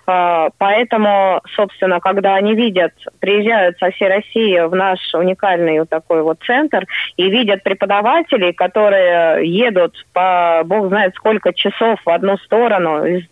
Поэтому, 0.06 1.41
собственно, 1.56 1.99
когда 1.99 2.36
они 2.36 2.56
видят, 2.56 2.91
приезжают 3.19 3.77
со 3.79 3.91
всей 3.91 4.10
России 4.10 4.60
в 4.67 4.75
наш 4.75 4.99
уникальный 5.13 5.79
вот 5.79 5.89
такой 5.89 6.21
вот 6.23 6.39
центр 6.45 6.86
и 7.17 7.29
видят 7.29 7.63
преподавателей, 7.63 7.82
преподавателей, 7.83 8.53
которые 8.53 9.47
едут 9.47 10.05
по 10.13 10.61
бог 10.65 10.87
знает 10.87 11.15
сколько 11.15 11.53
часов 11.53 11.99
в 12.05 12.09
одну 12.09 12.37
сторону 12.37 13.05
из 13.05 13.23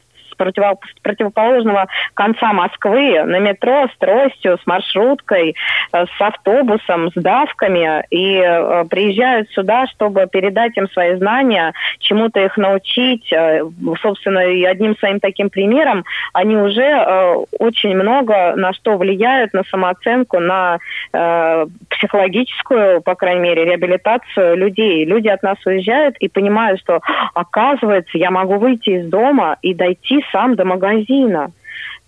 против, 0.41 0.63
противоположного 1.03 1.87
конца 2.15 2.51
Москвы 2.53 3.23
на 3.23 3.39
метро 3.39 3.87
с 3.93 3.97
тростью, 3.99 4.57
с 4.57 4.65
маршруткой, 4.65 5.55
э, 5.93 6.05
с 6.05 6.21
автобусом, 6.21 7.11
с 7.11 7.13
давками 7.13 8.03
и 8.09 8.37
э, 8.37 8.85
приезжают 8.89 9.51
сюда, 9.51 9.85
чтобы 9.87 10.25
передать 10.31 10.75
им 10.77 10.89
свои 10.89 11.15
знания, 11.15 11.73
чему-то 11.99 12.39
их 12.39 12.57
научить. 12.57 13.31
Э, 13.31 13.61
собственно, 14.01 14.39
и 14.39 14.63
одним 14.63 14.97
своим 14.97 15.19
таким 15.19 15.49
примером 15.49 16.05
они 16.33 16.57
уже 16.57 16.91
очень 17.59 17.95
много 17.95 18.55
на 18.55 18.73
что 18.73 18.97
влияют, 18.97 19.53
на 19.53 19.63
самооценку, 19.65 20.39
на 20.39 20.79
психологическую, 21.89 23.01
по 23.01 23.15
крайней 23.15 23.41
мере, 23.41 23.65
реабилитацию 23.65 24.57
людей. 24.57 25.05
Люди 25.05 25.27
от 25.27 25.43
нас 25.43 25.57
уезжают 25.65 26.15
и 26.17 26.29
понимают, 26.29 26.79
что 26.79 27.01
оказывается, 27.33 28.17
я 28.17 28.31
могу 28.31 28.57
выйти 28.57 28.91
из 28.91 29.09
дома 29.09 29.57
и 29.61 29.73
дойти 29.73 30.23
сам 30.31 30.55
до 30.55 30.65
магазина 30.65 31.51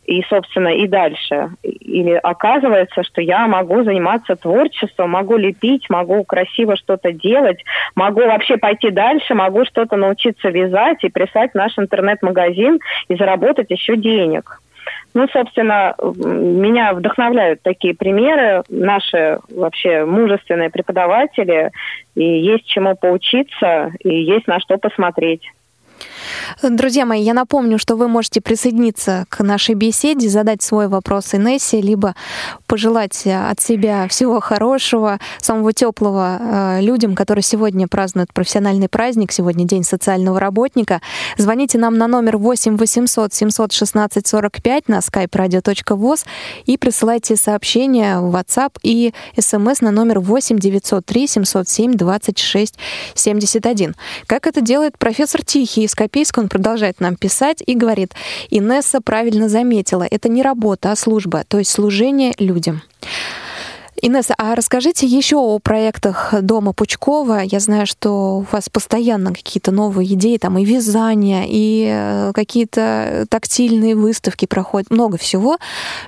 и, 0.06 0.22
собственно, 0.30 0.70
и 0.70 0.88
дальше. 0.88 1.50
Или 1.64 2.20
оказывается, 2.22 3.04
что 3.04 3.22
я 3.22 3.48
могу 3.48 3.84
заниматься 3.84 4.36
творчеством, 4.36 5.12
могу 5.12 5.38
лепить, 5.38 5.90
могу 5.90 6.24
красиво 6.24 6.76
что-то 6.76 7.12
делать, 7.14 7.64
могу 7.96 8.22
вообще 8.22 8.58
пойти 8.58 8.90
дальше, 8.90 9.34
могу 9.34 9.66
что-то 9.66 9.96
научиться 9.96 10.50
вязать 10.50 11.04
и 11.04 11.10
прислать 11.10 11.52
в 11.52 11.56
наш 11.56 11.78
интернет-магазин 11.78 12.80
и 13.08 13.16
заработать 13.16 13.72
еще 13.72 13.96
денег. 13.96 14.60
Ну, 15.14 15.28
собственно, 15.32 15.96
меня 16.02 16.94
вдохновляют 16.94 17.62
такие 17.62 17.96
примеры, 17.96 18.64
наши 18.68 19.40
вообще 19.50 20.06
мужественные 20.06 20.72
преподаватели, 20.72 21.72
и 22.16 22.24
есть 22.24 22.66
чему 22.66 22.96
поучиться, 22.96 23.92
и 24.00 24.10
есть 24.10 24.48
на 24.48 24.60
что 24.60 24.78
посмотреть. 24.78 25.44
Друзья 26.62 27.06
мои, 27.06 27.22
я 27.22 27.34
напомню, 27.34 27.78
что 27.78 27.96
вы 27.96 28.08
можете 28.08 28.42
присоединиться 28.42 29.26
к 29.30 29.44
нашей 29.44 29.76
беседе, 29.76 30.30
задать 30.30 30.62
свой 30.62 30.88
вопрос 30.88 31.34
Инессе, 31.34 31.82
либо 31.82 32.16
пожелать 32.68 33.26
от 33.26 33.60
себя 33.62 34.08
всего 34.08 34.40
хорошего, 34.40 35.20
самого 35.40 35.74
теплого 35.74 36.40
э, 36.40 36.82
людям, 36.82 37.16
которые 37.16 37.44
сегодня 37.44 37.88
празднуют 37.88 38.34
профессиональный 38.34 38.90
праздник, 38.90 39.32
сегодня 39.32 39.66
День 39.66 39.84
социального 39.84 40.40
работника. 40.40 41.02
Звоните 41.38 41.78
нам 41.78 41.98
на 41.98 42.08
номер 42.08 42.38
8 42.38 42.78
800 42.78 43.34
716 43.34 44.28
45 44.28 44.88
на 44.88 45.00
skype 45.00 45.30
radio.voz 45.30 46.26
и 46.66 46.78
присылайте 46.78 47.36
сообщения 47.36 48.20
в 48.20 48.36
WhatsApp 48.36 48.78
и 48.84 49.14
смс 49.38 49.82
на 49.82 49.92
номер 49.92 50.20
8 50.20 50.58
903 50.60 51.28
707 51.28 51.94
26 51.94 52.76
71. 53.16 53.96
Как 54.26 54.48
это 54.48 54.62
делает 54.62 54.98
профессор 54.98 55.44
Тихий 55.44 55.84
из 55.84 55.94
Копейска, 56.14 56.42
он 56.42 56.48
продолжает 56.48 57.00
нам 57.00 57.16
писать 57.16 57.64
и 57.66 57.74
говорит, 57.74 58.14
Инесса 58.52 59.02
правильно 59.02 59.50
заметила, 59.50 60.04
это 60.04 60.30
не 60.30 60.44
работа, 60.44 60.92
а 60.92 60.96
служба, 60.96 61.44
то 61.48 61.58
есть 61.58 61.72
служение 61.72 62.36
людям. 62.38 62.84
Инесса, 64.00 64.36
а 64.38 64.54
расскажите 64.54 65.08
еще 65.08 65.38
о 65.38 65.58
проектах 65.58 66.36
Дома 66.40 66.74
Пучкова. 66.74 67.42
Я 67.42 67.60
знаю, 67.60 67.88
что 67.88 68.38
у 68.38 68.46
вас 68.52 68.70
постоянно 68.70 69.34
какие-то 69.34 69.72
новые 69.72 70.14
идеи, 70.14 70.38
там 70.38 70.60
и 70.60 70.66
вязание, 70.66 71.46
и 71.48 71.88
э, 71.90 72.32
какие-то 72.36 73.26
тактильные 73.28 73.96
выставки 73.96 74.46
проходят, 74.46 74.92
много 74.92 75.18
всего. 75.18 75.58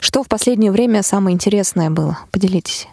Что 0.01 0.21
в 0.21 0.27
последнее 0.27 0.71
время 0.71 1.01
самое 1.01 1.33
интересное 1.33 1.89
было? 1.89 2.19
Поделитесь. 2.29 2.87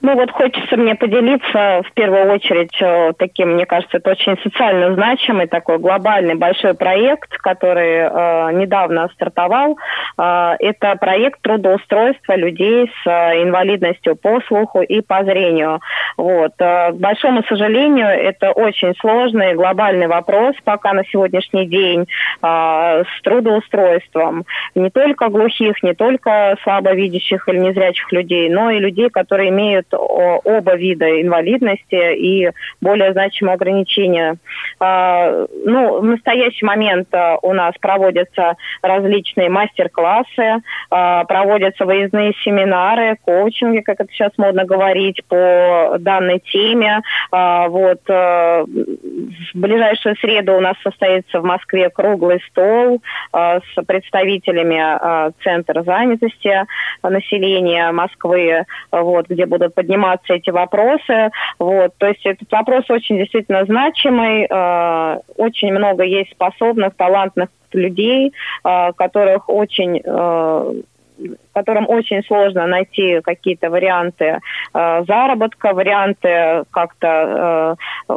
Ну 0.00 0.14
вот 0.14 0.30
хочется 0.30 0.76
мне 0.76 0.94
поделиться 0.94 1.82
в 1.84 1.92
первую 1.92 2.30
очередь 2.32 2.70
э, 2.80 3.12
таким, 3.18 3.54
мне 3.54 3.66
кажется, 3.66 3.96
это 3.96 4.12
очень 4.12 4.38
социально 4.44 4.94
значимый 4.94 5.48
такой 5.48 5.78
глобальный 5.78 6.36
большой 6.36 6.74
проект, 6.74 7.36
который 7.38 8.02
э, 8.02 8.52
недавно 8.52 9.08
стартовал. 9.14 9.76
Э, 10.16 10.54
это 10.60 10.94
проект 10.94 11.42
трудоустройства 11.42 12.36
людей 12.36 12.88
с 13.02 13.06
э, 13.08 13.42
инвалидностью 13.42 14.14
по 14.14 14.40
слуху 14.42 14.82
и 14.82 15.00
по 15.00 15.24
зрению. 15.24 15.80
Вот. 16.16 16.52
Э, 16.60 16.92
к 16.92 16.96
большому 16.96 17.42
сожалению, 17.48 18.06
это 18.06 18.52
очень 18.52 18.94
сложный 19.00 19.54
глобальный 19.54 20.06
вопрос 20.06 20.54
пока 20.62 20.92
на 20.92 21.04
сегодняшний 21.06 21.66
день 21.66 22.06
э, 22.40 22.46
с 23.02 23.22
трудоустройством 23.24 24.44
не 24.76 24.90
только 24.90 25.28
глухих, 25.28 25.82
не 25.82 25.94
только 25.94 26.56
слабовидящих 26.62 27.48
или 27.48 27.58
незрячих 27.58 28.12
людей, 28.12 28.48
но 28.48 28.70
и 28.70 28.78
людей, 28.78 29.10
которые 29.10 29.48
имеют 29.48 29.87
оба 29.96 30.74
вида 30.76 31.20
инвалидности 31.20 32.14
и 32.14 32.50
более 32.80 33.12
значимые 33.12 33.54
ограничения. 33.54 34.36
А, 34.80 35.46
ну, 35.64 36.00
в 36.00 36.04
настоящий 36.04 36.64
момент 36.64 37.08
а, 37.12 37.38
у 37.42 37.52
нас 37.52 37.74
проводятся 37.80 38.56
различные 38.82 39.48
мастер-классы, 39.48 40.62
а, 40.90 41.24
проводятся 41.24 41.84
выездные 41.84 42.32
семинары, 42.44 43.16
коучинги, 43.24 43.80
как 43.80 44.00
это 44.00 44.12
сейчас 44.12 44.32
модно 44.36 44.64
говорить, 44.64 45.22
по 45.28 45.96
данной 45.98 46.40
теме. 46.40 47.00
Вот 47.30 48.00
в 48.06 48.66
ближайшую 49.54 50.16
среду 50.16 50.56
у 50.56 50.60
нас 50.60 50.76
состоится 50.82 51.40
в 51.40 51.44
Москве 51.44 51.90
круглый 51.90 52.40
стол 52.48 53.02
с 53.32 53.84
представителями 53.86 55.32
Центра 55.42 55.82
занятости 55.82 56.64
населения 57.02 57.90
Москвы, 57.92 58.64
вот, 58.90 59.28
где 59.28 59.46
будут 59.46 59.74
подниматься 59.78 60.34
эти 60.34 60.50
вопросы. 60.50 61.30
Вот. 61.60 61.92
То 61.98 62.08
есть 62.08 62.26
этот 62.26 62.50
вопрос 62.50 62.90
очень 62.90 63.16
действительно 63.18 63.64
значимый. 63.64 64.48
Э, 64.50 65.18
очень 65.36 65.72
много 65.72 66.02
есть 66.02 66.32
способных, 66.32 66.96
талантных 66.96 67.48
людей, 67.72 68.32
э, 68.64 68.92
которых 68.96 69.48
очень 69.48 70.02
э, 70.04 70.74
которым 71.52 71.88
очень 71.88 72.24
сложно 72.24 72.66
найти 72.66 73.20
какие-то 73.20 73.70
варианты 73.70 74.40
э, 74.74 75.04
заработка, 75.06 75.74
варианты 75.74 76.64
как-то 76.70 77.76
э, 78.08 78.14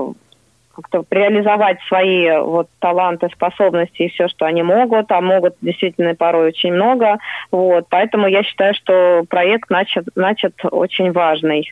как-то 0.82 1.06
реализовать 1.10 1.78
свои 1.88 2.30
вот 2.40 2.68
таланты, 2.80 3.30
способности 3.34 4.04
и 4.04 4.10
все, 4.10 4.28
что 4.28 4.46
они 4.46 4.64
могут, 4.64 5.12
а 5.12 5.22
могут 5.22 5.56
действительно 5.62 6.16
порой 6.16 6.48
очень 6.48 6.74
много. 6.74 7.20
Вот, 7.52 7.86
поэтому 7.90 8.28
я 8.28 8.44
считаю, 8.44 8.74
что 8.74 9.24
проект 9.30 9.70
начат, 9.70 10.06
начат 10.16 10.54
очень 10.64 11.12
важный. 11.12 11.72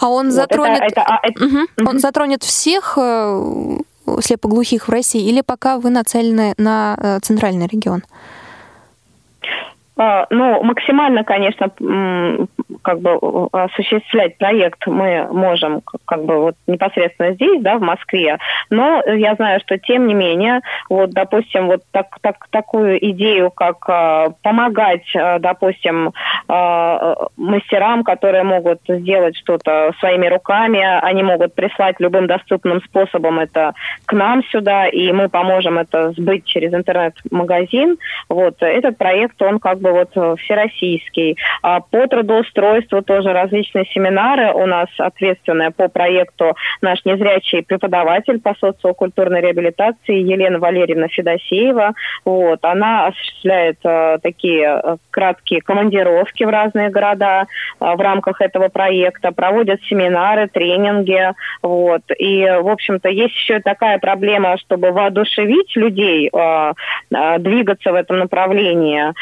А 0.00 0.08
он 0.08 0.26
вот, 0.26 0.34
затронет, 0.34 0.82
это, 0.82 0.86
это, 0.86 1.02
а, 1.02 1.20
это, 1.22 1.44
угу. 1.44 1.56
угу. 1.56 1.90
он 1.90 1.98
затронет 1.98 2.42
всех 2.42 2.98
э, 3.00 3.78
слепоглухих 4.20 4.88
в 4.88 4.90
России 4.90 5.28
или 5.28 5.40
пока 5.42 5.78
вы 5.78 5.90
нацелены 5.90 6.54
на 6.56 6.96
э, 6.98 7.18
центральный 7.20 7.66
регион? 7.66 8.02
А, 10.02 10.26
ну, 10.30 10.62
максимально, 10.62 11.24
конечно, 11.24 11.70
как 12.80 13.00
бы 13.00 13.18
осуществлять 13.52 14.38
проект 14.38 14.86
мы 14.86 15.28
можем 15.30 15.82
как 16.06 16.24
бы 16.24 16.38
вот 16.38 16.54
непосредственно 16.66 17.34
здесь, 17.34 17.60
да, 17.60 17.76
в 17.76 17.82
Москве, 17.82 18.38
но 18.70 19.02
я 19.04 19.34
знаю, 19.34 19.60
что 19.60 19.76
тем 19.76 20.06
не 20.06 20.14
менее, 20.14 20.62
вот, 20.88 21.10
допустим, 21.10 21.66
вот 21.66 21.82
так, 21.90 22.16
так, 22.22 22.46
такую 22.48 22.98
идею, 23.10 23.50
как 23.50 23.76
э, 23.88 24.28
помогать, 24.42 25.04
э, 25.14 25.38
допустим, 25.38 26.12
мастерам, 26.48 28.02
которые 28.02 28.42
могут 28.42 28.80
сделать 28.88 29.36
что-то 29.36 29.92
своими 30.00 30.26
руками, 30.26 30.80
они 31.02 31.22
могут 31.22 31.54
прислать 31.54 31.96
любым 32.00 32.26
доступным 32.26 32.80
способом 32.82 33.38
это 33.38 33.74
к 34.06 34.12
нам 34.12 34.42
сюда, 34.44 34.88
и 34.88 35.12
мы 35.12 35.28
поможем 35.28 35.78
это 35.78 36.10
сбыть 36.12 36.44
через 36.44 36.74
интернет-магазин. 36.74 37.98
Вот 38.28 38.56
этот 38.62 38.98
проект, 38.98 39.40
он 39.42 39.60
как 39.60 39.78
бы 39.78 39.89
вот 39.92 40.10
э, 40.14 40.36
всероссийский. 40.38 41.36
А 41.62 41.80
по 41.80 42.06
трудоустройству 42.06 43.02
тоже 43.02 43.32
различные 43.32 43.86
семинары. 43.86 44.52
У 44.52 44.66
нас 44.66 44.88
ответственная 44.98 45.70
по 45.70 45.88
проекту 45.88 46.56
наш 46.80 47.04
незрячий 47.04 47.62
преподаватель 47.62 48.40
по 48.40 48.54
социокультурной 48.54 49.40
реабилитации 49.40 50.18
Елена 50.18 50.58
Валерьевна 50.58 51.08
Федосеева. 51.08 51.94
Вот. 52.24 52.64
Она 52.64 53.06
осуществляет 53.06 53.78
э, 53.84 54.18
такие 54.22 54.80
э, 54.82 54.96
краткие 55.10 55.60
командировки 55.60 56.44
в 56.44 56.48
разные 56.48 56.90
города 56.90 57.46
в 57.78 58.00
рамках 58.00 58.40
этого 58.40 58.68
проекта, 58.68 59.32
проводят 59.32 59.80
семинары, 59.84 60.48
тренинги. 60.48 61.32
Вот. 61.62 62.02
И, 62.18 62.44
в 62.44 62.68
общем-то, 62.68 63.08
есть 63.08 63.34
еще 63.34 63.60
такая 63.60 63.98
проблема, 63.98 64.58
чтобы 64.58 64.90
воодушевить 64.92 65.74
людей 65.76 66.30
двигаться 67.38 67.92
в 67.92 67.94
этом 67.94 68.18
направлении. 68.18 69.12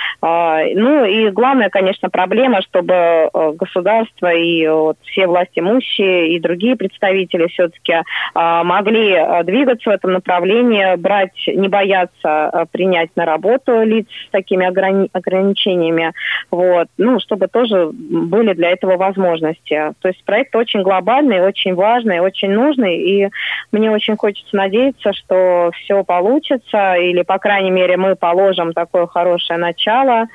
Э, 0.48 0.74
ну 0.74 1.04
и 1.04 1.30
главная, 1.30 1.68
конечно, 1.68 2.10
проблема, 2.10 2.62
чтобы 2.62 2.94
э, 2.94 3.52
государство 3.52 4.32
и 4.32 4.66
вот, 4.68 4.96
все 5.04 5.26
власти 5.26 5.58
имущие 5.58 6.30
и 6.34 6.40
другие 6.40 6.76
представители 6.76 7.46
все-таки 7.48 8.02
могли 8.34 9.12
э, 9.12 9.42
двигаться 9.44 9.90
в 9.90 9.92
этом 9.92 10.12
направлении, 10.12 10.96
брать, 10.96 11.32
не 11.46 11.68
бояться 11.68 12.50
э, 12.52 12.66
принять 12.70 13.10
на 13.16 13.24
работу 13.24 13.82
лиц 13.82 14.06
с 14.26 14.30
такими 14.30 14.66
ограни- 14.68 15.08
ограничениями, 15.12 16.12
вот, 16.50 16.88
ну, 16.98 17.20
чтобы 17.20 17.48
тоже 17.48 17.90
были 17.92 18.52
для 18.54 18.70
этого 18.70 18.96
возможности. 18.96 19.92
То 20.00 20.08
есть 20.08 20.24
проект 20.24 20.54
очень 20.54 20.82
глобальный, 20.82 21.40
очень 21.40 21.74
важный, 21.74 22.20
очень 22.20 22.50
нужный, 22.50 22.96
и 22.96 23.28
мне 23.72 23.90
очень 23.90 24.16
хочется 24.16 24.56
надеяться, 24.56 25.12
что 25.12 25.70
все 25.74 26.04
получится, 26.04 26.94
или, 26.94 27.22
по 27.22 27.38
крайней 27.38 27.70
мере, 27.70 27.96
мы 27.96 28.16
положим 28.16 28.72
такое 28.72 29.06
хорошее 29.06 29.58
начало, 29.58 30.26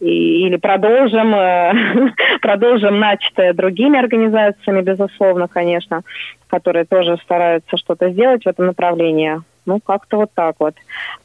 и, 0.00 0.46
или 0.46 0.56
продолжим, 0.56 1.34
э, 1.34 1.72
продолжим 2.42 2.98
начатое 2.98 3.52
другими 3.52 3.98
организациями, 3.98 4.82
безусловно, 4.82 5.48
конечно, 5.48 6.02
которые 6.48 6.84
тоже 6.84 7.16
стараются 7.24 7.76
что-то 7.76 8.10
сделать 8.10 8.44
в 8.44 8.48
этом 8.48 8.66
направлении. 8.66 9.40
Ну, 9.66 9.80
как-то 9.80 10.18
вот 10.18 10.30
так 10.32 10.54
вот. 10.60 10.74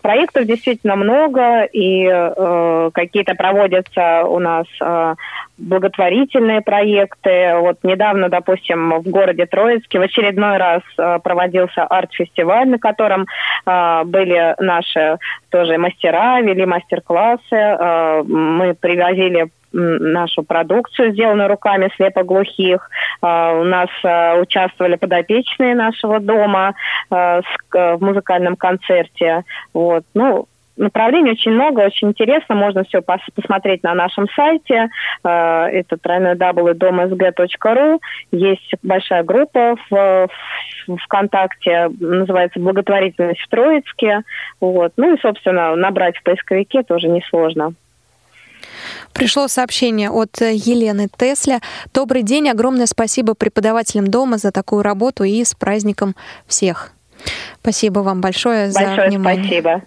Проектов 0.02 0.46
действительно 0.46 0.96
много, 0.96 1.64
и 1.64 2.08
э, 2.08 2.90
какие-то 2.92 3.36
проводятся 3.36 4.24
у 4.26 4.40
нас 4.40 4.66
э, 4.82 5.16
благотворительные 5.60 6.62
проекты. 6.62 7.54
Вот 7.60 7.78
недавно, 7.84 8.30
допустим, 8.30 9.00
в 9.00 9.08
городе 9.10 9.46
Троицке 9.46 10.00
в 10.00 10.02
очередной 10.02 10.58
раз 10.58 10.82
э, 10.98 11.20
проводился 11.24 11.84
арт-фестиваль, 11.84 12.68
на 12.68 12.80
котором 12.80 13.28
э, 13.66 14.02
были 14.06 14.56
наши 14.60 15.18
тоже 15.50 15.78
мастера, 15.78 16.42
вели 16.42 16.66
мастер-классы. 16.66 17.44
Э, 17.52 18.24
мы 18.24 18.74
привозили 18.74 19.50
нашу 19.74 20.44
продукцию, 20.44 21.14
сделанную 21.14 21.50
руками 21.50 21.90
слепоглухих. 21.96 22.90
А, 23.22 23.54
у 23.54 23.64
нас 23.64 23.90
а, 24.04 24.36
участвовали 24.36 24.96
подопечные 24.96 25.76
нашего 25.76 26.20
дома 26.20 26.76
а, 27.10 27.42
в 27.72 27.98
музыкальном 28.00 28.56
концерте. 28.56 29.44
Вот. 29.74 30.04
Ну, 30.14 30.48
направлений 30.78 31.32
очень 31.32 31.52
много, 31.52 31.82
очень 31.82 32.10
интересно. 32.10 32.56
Можно 32.56 32.84
все 32.84 33.02
пос 33.02 33.22
посмотреть 33.36 33.84
на 33.84 33.94
нашем 33.94 34.28
сайте. 34.36 34.90
Э, 35.24 35.68
это 35.68 35.96
www.domsg.ru. 35.96 38.00
Есть 38.32 38.74
большая 38.84 39.24
группа 39.24 39.76
в, 39.90 40.28
в 40.88 40.98
ВКонтакте, 40.98 41.90
называется 42.00 42.60
«Благотворительность 42.60 43.42
в 43.42 43.50
Троицке». 43.50 44.22
Вот. 44.60 44.94
Ну 44.98 45.16
и, 45.16 45.22
собственно, 45.22 45.76
набрать 45.76 46.18
в 46.18 46.24
поисковике 46.24 46.84
тоже 46.84 47.08
несложно. 47.08 47.74
Пришло 49.14 49.48
сообщение 49.48 50.10
от 50.10 50.40
Елены 50.42 51.10
Тесля. 51.16 51.62
Добрый 51.94 52.24
день, 52.24 52.50
огромное 52.50 52.86
спасибо 52.86 53.34
преподавателям 53.34 54.08
дома 54.08 54.38
за 54.38 54.52
такую 54.52 54.82
работу 54.82 55.24
и 55.24 55.44
с 55.44 55.54
праздником 55.54 56.16
всех. 56.48 56.92
Спасибо 57.62 58.00
вам 58.00 58.22
большое, 58.22 58.72
большое 58.72 58.96
за 58.96 59.08
внимание. 59.08 59.44
Спасибо. 59.44 59.82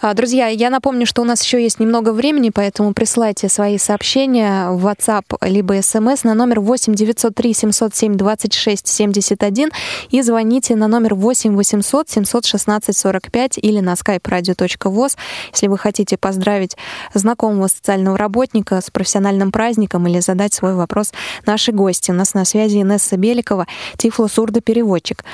А, 0.00 0.14
друзья, 0.14 0.46
я 0.48 0.70
напомню, 0.70 1.06
что 1.06 1.22
у 1.22 1.24
нас 1.24 1.42
еще 1.42 1.62
есть 1.62 1.80
немного 1.80 2.12
времени, 2.12 2.50
поэтому 2.50 2.94
присылайте 2.94 3.48
свои 3.48 3.78
сообщения 3.78 4.70
в 4.70 4.86
WhatsApp 4.86 5.24
либо 5.42 5.76
SMS 5.76 6.20
на 6.24 6.34
номер 6.34 6.60
8 6.60 6.94
903 6.94 7.54
707 7.54 8.16
26 8.16 8.86
71 8.86 9.70
и 10.10 10.22
звоните 10.22 10.76
на 10.76 10.88
номер 10.88 11.14
8 11.14 11.54
800 11.54 12.08
716 12.08 12.96
45 12.96 13.58
или 13.58 13.80
на 13.80 13.94
skype 13.94 14.22
radio.voz, 14.22 15.16
если 15.52 15.66
вы 15.66 15.78
хотите 15.78 16.16
поздравить 16.16 16.76
знакомого 17.14 17.68
социального 17.68 18.16
работника 18.16 18.80
с 18.80 18.90
профессиональным 18.90 19.52
праздником 19.52 20.06
или 20.06 20.20
задать 20.20 20.54
свой 20.54 20.74
вопрос 20.74 21.12
нашей 21.46 21.74
гости. 21.74 22.10
У 22.10 22.14
нас 22.14 22.34
на 22.34 22.44
связи 22.44 22.80
Инесса 22.80 23.16
Беликова, 23.16 23.66
тифло-сурдопереводчик. 23.96 25.24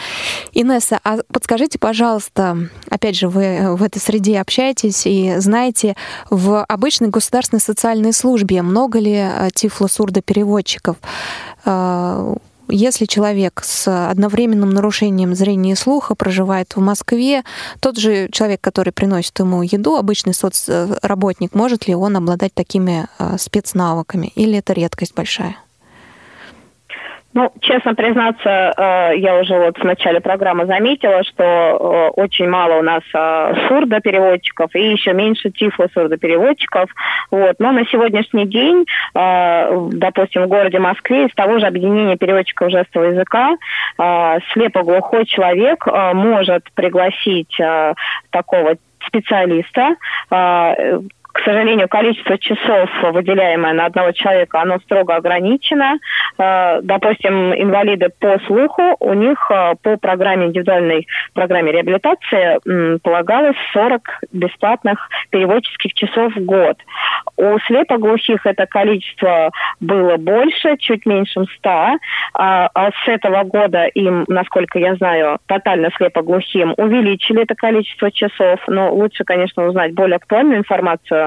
Инесса, 0.53 1.01
а 1.05 1.19
подскажите, 1.33 1.79
пожалуйста, 1.79 2.69
опять 2.89 3.17
же, 3.17 3.29
вы 3.29 3.77
в 3.77 3.83
этой 3.83 3.99
среде 3.99 4.16
общаетесь 4.37 5.07
и 5.07 5.35
знаете, 5.39 5.97
в 6.31 6.65
обычной 6.65 7.09
государственной 7.09 7.61
социальной 7.61 8.13
службе 8.13 8.63
много 8.63 8.99
ли 8.99 9.15
э, 9.15 9.49
тифло-сурдопереводчиков? 9.55 10.97
Э, 11.65 12.35
если 12.69 13.05
человек 13.05 13.63
с 13.65 14.11
одновременным 14.11 14.71
нарушением 14.71 15.35
зрения 15.35 15.73
и 15.73 15.77
слуха 15.77 16.15
проживает 16.15 16.75
в 16.75 16.81
Москве, 16.81 17.45
тот 17.81 17.97
же 17.97 18.29
человек, 18.33 18.61
который 18.61 18.93
приносит 18.93 19.39
ему 19.39 19.63
еду, 19.63 19.97
обычный 19.97 20.35
соцработник, 20.35 21.55
может 21.55 21.87
ли 21.87 21.95
он 21.95 22.17
обладать 22.17 22.55
такими 22.55 23.07
э, 23.19 23.37
спецнавыками? 23.39 24.33
Или 24.35 24.59
это 24.59 24.73
редкость 24.73 25.15
большая? 25.15 25.57
Ну, 27.37 27.53
честно 27.61 27.95
признаться, 27.95 28.49
э, 28.49 29.19
я 29.19 29.39
уже 29.39 29.59
вот 29.59 29.77
в 29.77 29.85
начале 29.85 30.23
программы 30.23 30.65
заметила, 30.65 31.23
что 31.23 31.45
э, 31.45 32.09
очень 32.19 32.49
мало 32.49 32.79
у 32.79 32.83
нас 32.83 33.03
э, 33.13 33.55
сурдопереводчиков 33.69 34.75
и 34.75 34.93
еще 34.93 35.13
меньше 35.13 35.51
тифло-сурдопереводчиков. 35.51 36.89
Вот. 37.31 37.57
Но 37.59 37.73
на 37.73 37.85
сегодняшний 37.89 38.47
день, 38.47 38.87
допустим, 39.13 40.45
в 40.45 40.49
городе 40.49 40.79
Москве 40.79 41.27
из 41.27 41.35
того 41.35 41.59
же 41.59 41.67
объединения 41.67 42.17
переводчиков 42.17 42.71
жестового 42.71 43.11
языка 43.11 43.57
слепоглухой 44.53 45.27
человек 45.27 45.85
может 45.87 46.65
пригласить 46.75 47.55
такого 48.31 48.77
специалиста, 49.07 49.97
к 51.37 51.45
сожалению, 51.45 51.87
количество 51.87 52.39
часов, 52.39 52.89
выделяемое 53.13 53.75
на 53.75 53.87
одного 53.87 54.13
человека, 54.13 54.63
оно 54.63 54.79
строго 54.79 55.17
ограничено. 55.17 55.99
Э, 56.39 56.81
допустим, 56.83 57.53
инвалиды 57.53 58.09
по 58.19 58.39
слуху, 58.47 58.97
у 59.01 59.13
них 59.13 59.51
э, 59.51 59.75
по 59.83 59.99
программе 59.99 60.47
индивидуальной 60.47 61.07
программе 61.35 61.73
реабилитации 61.73 62.99
полагалось 63.01 63.57
40 63.75 64.03
бесплатных 64.33 65.11
переводческих 65.29 65.93
часов 65.93 66.35
в 66.35 66.43
год. 66.43 66.79
У 67.37 67.59
слепоглухих 67.67 68.47
это 68.47 68.67
количество 68.67 69.51
было 69.81 70.17
больше, 70.17 70.79
чуть 70.79 71.05
меньше 71.05 71.45
100, 71.59 71.71
а, 71.71 72.71
а 72.75 72.91
с 72.91 73.09
этого 73.09 73.45
года 73.45 73.85
им, 73.87 74.25
насколько 74.29 74.79
я 74.79 74.95
знаю, 74.95 75.39
тотально 75.47 75.91
слепоглухим 75.97 76.73
увеличили 76.79 77.43
это 77.43 77.55
количество 77.55 78.11
часов, 78.11 78.61
но 78.69 78.93
лучше, 78.95 79.25
конечно, 79.25 79.67
узнать 79.67 79.93
более 79.93 80.17
актуальную 80.17 80.59
информацию 80.61 81.26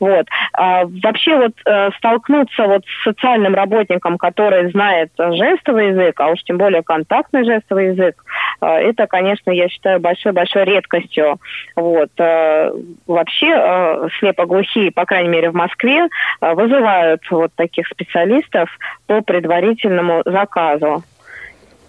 вот. 0.00 0.26
А, 0.52 0.84
вообще 1.02 1.36
вот 1.36 1.52
э, 1.64 1.90
столкнуться 1.98 2.66
вот 2.66 2.84
с 2.84 3.04
социальным 3.04 3.54
работником, 3.54 4.18
который 4.18 4.70
знает 4.70 5.10
жестовый 5.18 5.88
язык, 5.88 6.20
а 6.20 6.28
уж 6.28 6.42
тем 6.42 6.58
более 6.58 6.82
контактный 6.82 7.44
жестовый 7.44 7.88
язык, 7.88 8.22
э, 8.60 8.66
это, 8.66 9.06
конечно, 9.06 9.50
я 9.50 9.68
считаю 9.68 10.00
большой-большой 10.00 10.64
редкостью. 10.64 11.38
Вот. 11.76 12.10
Э, 12.18 12.72
вообще 13.06 14.08
слепоглухие, 14.18 14.90
по 14.90 15.04
крайней 15.04 15.28
мере, 15.28 15.50
в 15.50 15.54
Москве, 15.54 16.08
вызывают 16.40 17.22
вот 17.30 17.52
таких 17.54 17.86
специалистов 17.88 18.70
по 19.06 19.20
предварительному 19.22 20.22
заказу. 20.24 21.02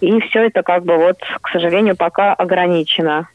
И 0.00 0.18
все 0.20 0.46
это 0.46 0.62
как 0.62 0.84
бы 0.84 0.96
вот, 0.96 1.18
к 1.42 1.48
сожалению, 1.50 1.96
пока 1.96 2.32
ограничено. 2.32 3.28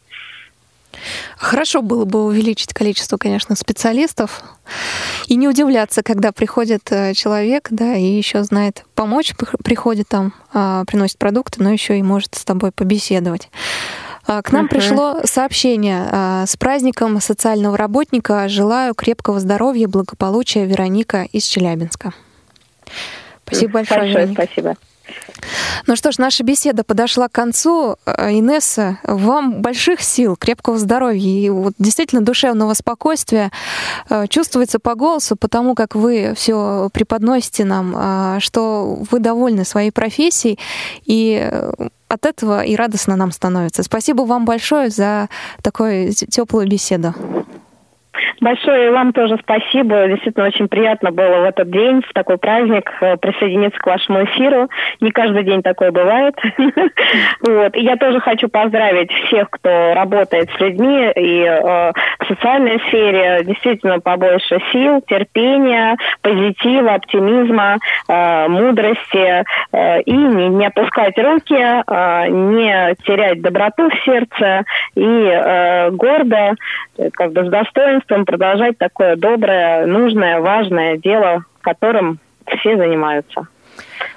Хорошо 1.37 1.81
было 1.81 2.05
бы 2.05 2.23
увеличить 2.23 2.73
количество, 2.73 3.17
конечно, 3.17 3.55
специалистов 3.55 4.43
и 5.27 5.35
не 5.35 5.47
удивляться, 5.47 6.03
когда 6.03 6.31
приходит 6.31 6.91
э, 6.91 7.13
человек, 7.13 7.67
да, 7.69 7.95
и 7.95 8.05
еще 8.05 8.43
знает 8.43 8.85
помочь, 8.95 9.33
приходит 9.63 10.07
там, 10.07 10.33
а, 10.53 10.83
приносит 10.85 11.17
продукты, 11.17 11.61
но 11.61 11.71
еще 11.71 11.99
и 11.99 12.03
может 12.03 12.35
с 12.35 12.43
тобой 12.43 12.71
побеседовать. 12.71 13.49
А, 14.27 14.41
к 14.41 14.51
нам 14.51 14.65
uh-huh. 14.65 14.69
пришло 14.69 15.21
сообщение 15.25 16.07
а, 16.11 16.45
с 16.45 16.57
праздником 16.57 17.21
социального 17.21 17.77
работника. 17.77 18.49
Желаю 18.49 18.95
крепкого 18.95 19.39
здоровья, 19.39 19.87
благополучия. 19.87 20.65
Вероника 20.65 21.27
из 21.31 21.43
Челябинска. 21.43 22.13
Спасибо 23.45 23.73
большое. 23.73 23.99
Большое 24.01 24.27
спасибо. 24.33 24.75
Ну 25.87 25.95
что 25.95 26.11
ж, 26.11 26.17
наша 26.17 26.43
беседа 26.43 26.83
подошла 26.83 27.27
к 27.27 27.31
концу. 27.31 27.97
Э, 28.05 28.31
Инесса, 28.31 28.99
вам 29.03 29.61
больших 29.61 30.01
сил, 30.01 30.35
крепкого 30.35 30.77
здоровья 30.77 31.29
и 31.29 31.49
вот 31.49 31.73
действительно 31.77 32.21
душевного 32.21 32.73
спокойствия 32.73 33.51
э, 34.09 34.27
чувствуется 34.27 34.79
по 34.79 34.95
голосу, 34.95 35.35
потому 35.35 35.75
как 35.75 35.95
вы 35.95 36.33
все 36.35 36.89
преподносите 36.91 37.65
нам, 37.65 37.95
э, 37.95 38.39
что 38.39 38.99
вы 39.11 39.19
довольны 39.19 39.65
своей 39.65 39.91
профессией, 39.91 40.59
и 41.05 41.51
от 42.07 42.25
этого 42.25 42.63
и 42.63 42.75
радостно 42.75 43.15
нам 43.15 43.31
становится. 43.31 43.83
Спасибо 43.83 44.23
вам 44.23 44.45
большое 44.45 44.89
за 44.89 45.29
такую 45.61 46.13
теплую 46.13 46.67
беседу. 46.67 47.13
Большое 48.41 48.91
вам 48.91 49.13
тоже 49.13 49.37
спасибо. 49.41 50.07
Действительно, 50.07 50.47
очень 50.47 50.67
приятно 50.67 51.11
было 51.11 51.41
в 51.41 51.43
этот 51.43 51.69
день, 51.69 52.01
в 52.01 52.13
такой 52.13 52.37
праздник, 52.37 52.91
э, 53.01 53.17
присоединиться 53.17 53.79
к 53.79 53.85
вашему 53.85 54.23
эфиру. 54.23 54.69
Не 55.01 55.11
каждый 55.11 55.43
день 55.43 55.61
такое 55.61 55.91
бывает. 55.91 56.35
Вот. 57.41 57.75
И 57.75 57.81
я 57.81 57.95
тоже 57.95 58.19
хочу 58.19 58.47
поздравить 58.49 59.11
всех, 59.11 59.49
кто 59.49 59.93
работает 59.93 60.49
с 60.55 60.59
людьми 60.59 61.11
и 61.15 61.41
э, 61.43 61.91
в 62.19 62.27
социальной 62.27 62.79
сфере. 62.87 63.43
Действительно, 63.43 63.99
побольше 63.99 64.59
сил, 64.71 65.01
терпения, 65.07 65.97
позитива, 66.21 66.95
оптимизма, 66.95 67.77
э, 68.07 68.47
мудрости. 68.47 69.43
И 70.05 70.13
не, 70.13 70.49
не 70.49 70.67
опускать 70.67 71.17
руки, 71.17 71.53
не 71.53 72.95
терять 73.05 73.41
доброту 73.41 73.89
в 73.89 74.03
сердце 74.03 74.63
и 74.95 75.01
э, 75.01 75.91
гордо, 75.91 76.55
как 77.13 77.33
бы 77.33 77.45
с 77.45 77.49
достоинством 77.49 78.14
продолжать 78.23 78.77
такое 78.77 79.17
доброе, 79.17 79.85
нужное, 79.85 80.39
важное 80.39 80.97
дело, 80.97 81.43
которым 81.61 82.19
все 82.59 82.77
занимаются. 82.77 83.47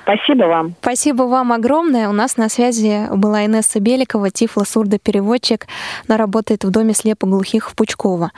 Спасибо 0.03 0.45
вам. 0.45 0.75
Спасибо 0.81 1.25
вам 1.25 1.53
огромное. 1.53 2.09
У 2.09 2.13
нас 2.13 2.37
на 2.37 2.49
связи 2.49 3.09
была 3.15 3.45
Инесса 3.45 3.81
Беликова, 3.81 4.31
тифло-сурдопереводчик. 4.31 5.67
Она 6.09 6.17
работает 6.17 6.65
в 6.65 6.71
Доме 6.71 6.95
слепоглухих 6.95 7.71
в 7.71 7.77
Пучково. 7.77 8.31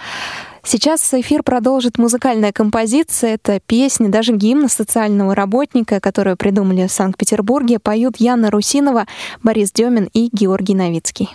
Сейчас 0.62 1.14
эфир 1.14 1.42
продолжит 1.42 1.96
музыкальная 1.96 2.53
композиция. 2.53 3.35
Это 3.35 3.61
песня, 3.61 4.09
даже 4.09 4.33
гимн 4.33 4.68
социального 4.68 5.35
работника, 5.35 6.01
которую 6.01 6.37
придумали 6.37 6.87
в 6.87 6.92
Санкт-Петербурге. 6.92 7.79
Поют 7.79 8.16
Яна 8.18 8.51
Русинова, 8.51 9.07
Борис 9.42 9.73
Демин 9.73 10.09
и 10.12 10.29
Георгий 10.33 10.75
Новицкий. 10.75 11.31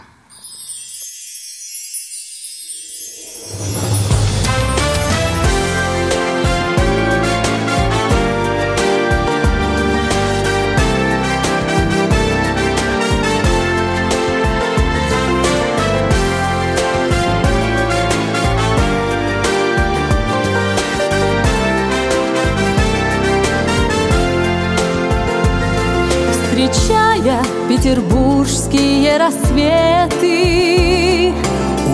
Петербургские 27.86 29.18
рассветы 29.20 30.26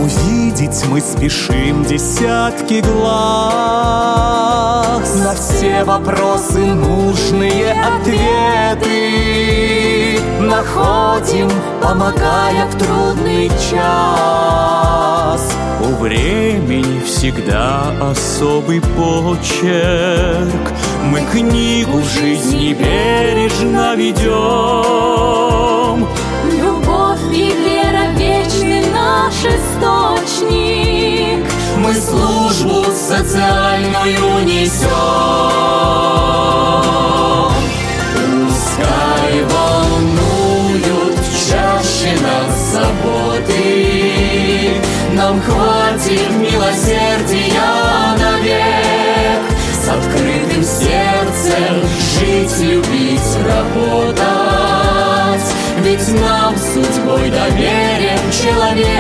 увидеть 0.02 0.86
мы 0.90 1.02
спешим 1.02 1.84
десятки 1.84 2.80
глаз. 2.80 3.44
На 5.18 5.36
все 5.36 5.84
вопросы 5.84 6.60
нужные 6.60 7.74
ответы 7.74 9.81
находим, 10.40 11.50
помогая 11.82 12.66
в 12.68 12.76
трудный 12.78 13.50
час. 13.70 15.42
У 15.82 15.96
времени 15.96 17.02
всегда 17.04 17.92
особый 18.02 18.82
почерк, 18.82 20.72
мы 21.06 21.22
книгу 21.32 22.02
жизни 22.04 22.74
бережно 22.74 23.96
ведем. 23.96 24.32
Любовь 26.46 27.20
и 27.32 27.52
вера 27.52 28.12
вечный 28.16 28.84
наш 28.92 29.34
источник. 29.46 30.42
Мы 31.78 31.94
службу 31.96 32.86
социальную 32.92 34.46
несем. 34.46 34.92
Пускай 38.14 39.02
чаще 39.32 39.81
нас 42.22 42.74
заботы, 42.74 43.62
Нам 45.14 45.42
хватит 45.42 46.30
милосердия 46.38 47.72
навек, 48.20 49.42
С 49.84 49.88
открытым 49.90 50.64
сердцем 50.64 51.82
жить, 52.20 52.58
любить, 52.60 53.38
работать, 53.46 54.22
Ведь 55.84 56.08
нам 56.22 56.56
судьбой 56.58 57.30
доверен 57.30 58.20
человек. 58.32 58.92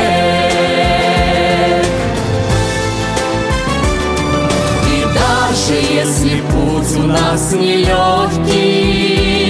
И 4.87 5.05
даже 5.13 5.75
если 5.93 6.41
путь 6.41 6.93
у 6.97 7.03
нас 7.03 7.51
нелегкий, 7.53 9.40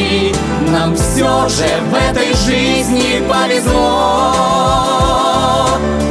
Нам 0.70 0.96
все 0.96 1.50
же 1.50 1.68
в 1.90 1.94
этой 1.94 2.34
жизни 2.46 3.22
повезло. 3.30 4.34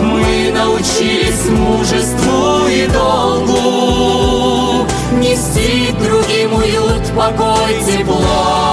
Мы 0.02 0.52
научились 0.52 1.48
мужеству 1.50 2.66
и 2.68 2.86
долгу, 2.86 4.86
Нести 5.12 5.92
другим 6.00 6.54
уют, 6.54 7.02
покой, 7.16 7.82
тепло. 7.86 8.69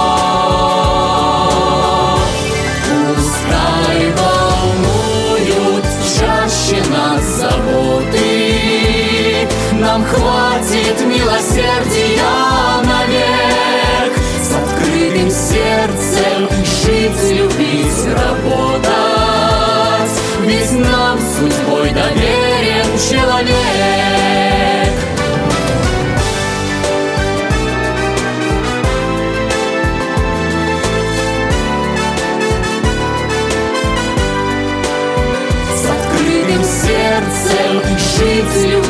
Сердцем 37.18 37.82
жить, 37.98 38.70
любить, 38.70 38.87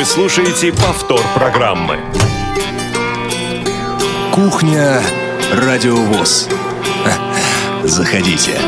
Вы 0.00 0.06
слушаете 0.06 0.72
повтор 0.72 1.20
программы. 1.34 2.00
Кухня 4.32 5.02
Радиовоз. 5.52 6.48
Заходите. 7.84 8.58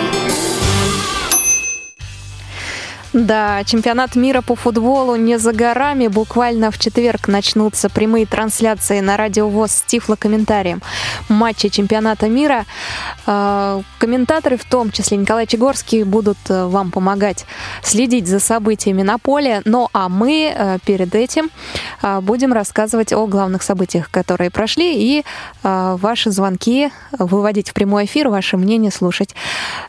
Да, 3.15 3.63
чемпионат 3.65 4.17
мира 4.17 4.41
по 4.41 4.55
футболу 4.55 5.17
не 5.17 5.39
за 5.39 5.53
горами. 5.53 6.07
Буквально 6.07 6.71
в 6.71 6.79
четверг 6.79 7.29
начнутся 7.29 7.91
прямые 7.91 8.25
трансляции 8.25 9.01
на 9.01 9.19
Радио 9.19 9.49
ВОЗ 9.49 9.73
с 9.73 9.83
тифлокомментарием 9.83 10.83
матча 11.29 11.69
чемпионата 11.69 12.29
мира. 12.29 12.65
Э, 13.33 13.83
Комментаторы, 13.99 14.57
в 14.57 14.65
том 14.65 14.91
числе 14.91 15.17
Николай 15.17 15.47
Чегорский, 15.47 16.03
будут 16.03 16.37
э, 16.49 16.67
вам 16.67 16.91
помогать 16.91 17.47
следить 17.85 18.27
за 18.27 18.41
событиями 18.41 19.03
на 19.03 19.17
поле. 19.17 19.63
Ну 19.65 19.89
а 19.93 20.09
мы 20.09 20.53
э, 20.53 20.79
перед 20.85 21.15
этим 21.15 21.51
э, 22.03 22.21
будем 22.21 22.53
рассказывать 22.53 23.13
о 23.13 23.29
главных 23.29 23.63
событиях, 23.63 24.11
которые 24.11 24.51
прошли, 24.51 25.19
и 25.19 25.25
ваши 25.63 26.33
звонки 26.33 26.91
выводить 27.13 27.71
в 27.71 27.75
прямой 27.75 28.07
эфир, 28.07 28.29
ваше 28.29 28.57
мнение 28.57 28.91
слушать. 28.91 29.37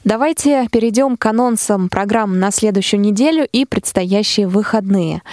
Давайте 0.04 0.68
перейдем 0.72 1.18
к 1.18 1.26
анонсам 1.26 1.90
программ 1.90 2.40
на 2.40 2.52
следующую 2.52 3.00
неделю 3.00 3.48
и 3.52 3.66
предстоящие 3.66 4.48
выходные. 4.48 5.24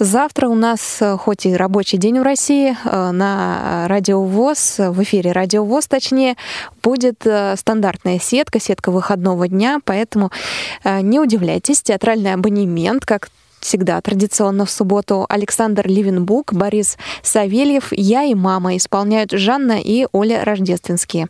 Завтра 0.00 0.48
у 0.48 0.56
нас, 0.56 1.00
хоть 1.18 1.46
и 1.46 1.54
рабочий 1.54 1.98
день 1.98 2.18
в 2.18 2.22
России, 2.22 2.76
на 2.84 3.86
Радио 3.86 4.22
ВОЗ, 4.24 4.76
в 4.78 5.02
эфире 5.04 5.30
Радио 5.30 5.64
ВОЗ, 5.64 5.86
точнее, 5.86 6.36
будет 6.82 7.24
стандартная 7.56 8.18
сетка, 8.18 8.60
сетка 8.60 8.90
выходного 8.90 9.48
дня, 9.48 9.80
поэтому 9.84 10.30
э, 10.82 11.00
не 11.00 11.20
удивляйтесь, 11.20 11.82
театральный 11.82 12.34
абонемент, 12.34 13.04
как 13.04 13.30
всегда 13.64 14.00
традиционно 14.02 14.66
в 14.66 14.70
субботу 14.70 15.24
Александр 15.28 15.88
Ливенбук, 15.88 16.52
Борис 16.52 16.98
Савельев, 17.22 17.92
я 17.92 18.24
и 18.24 18.34
мама 18.34 18.76
исполняют 18.76 19.30
Жанна 19.32 19.80
и 19.80 20.06
Оля 20.12 20.44
Рождественские. 20.44 21.28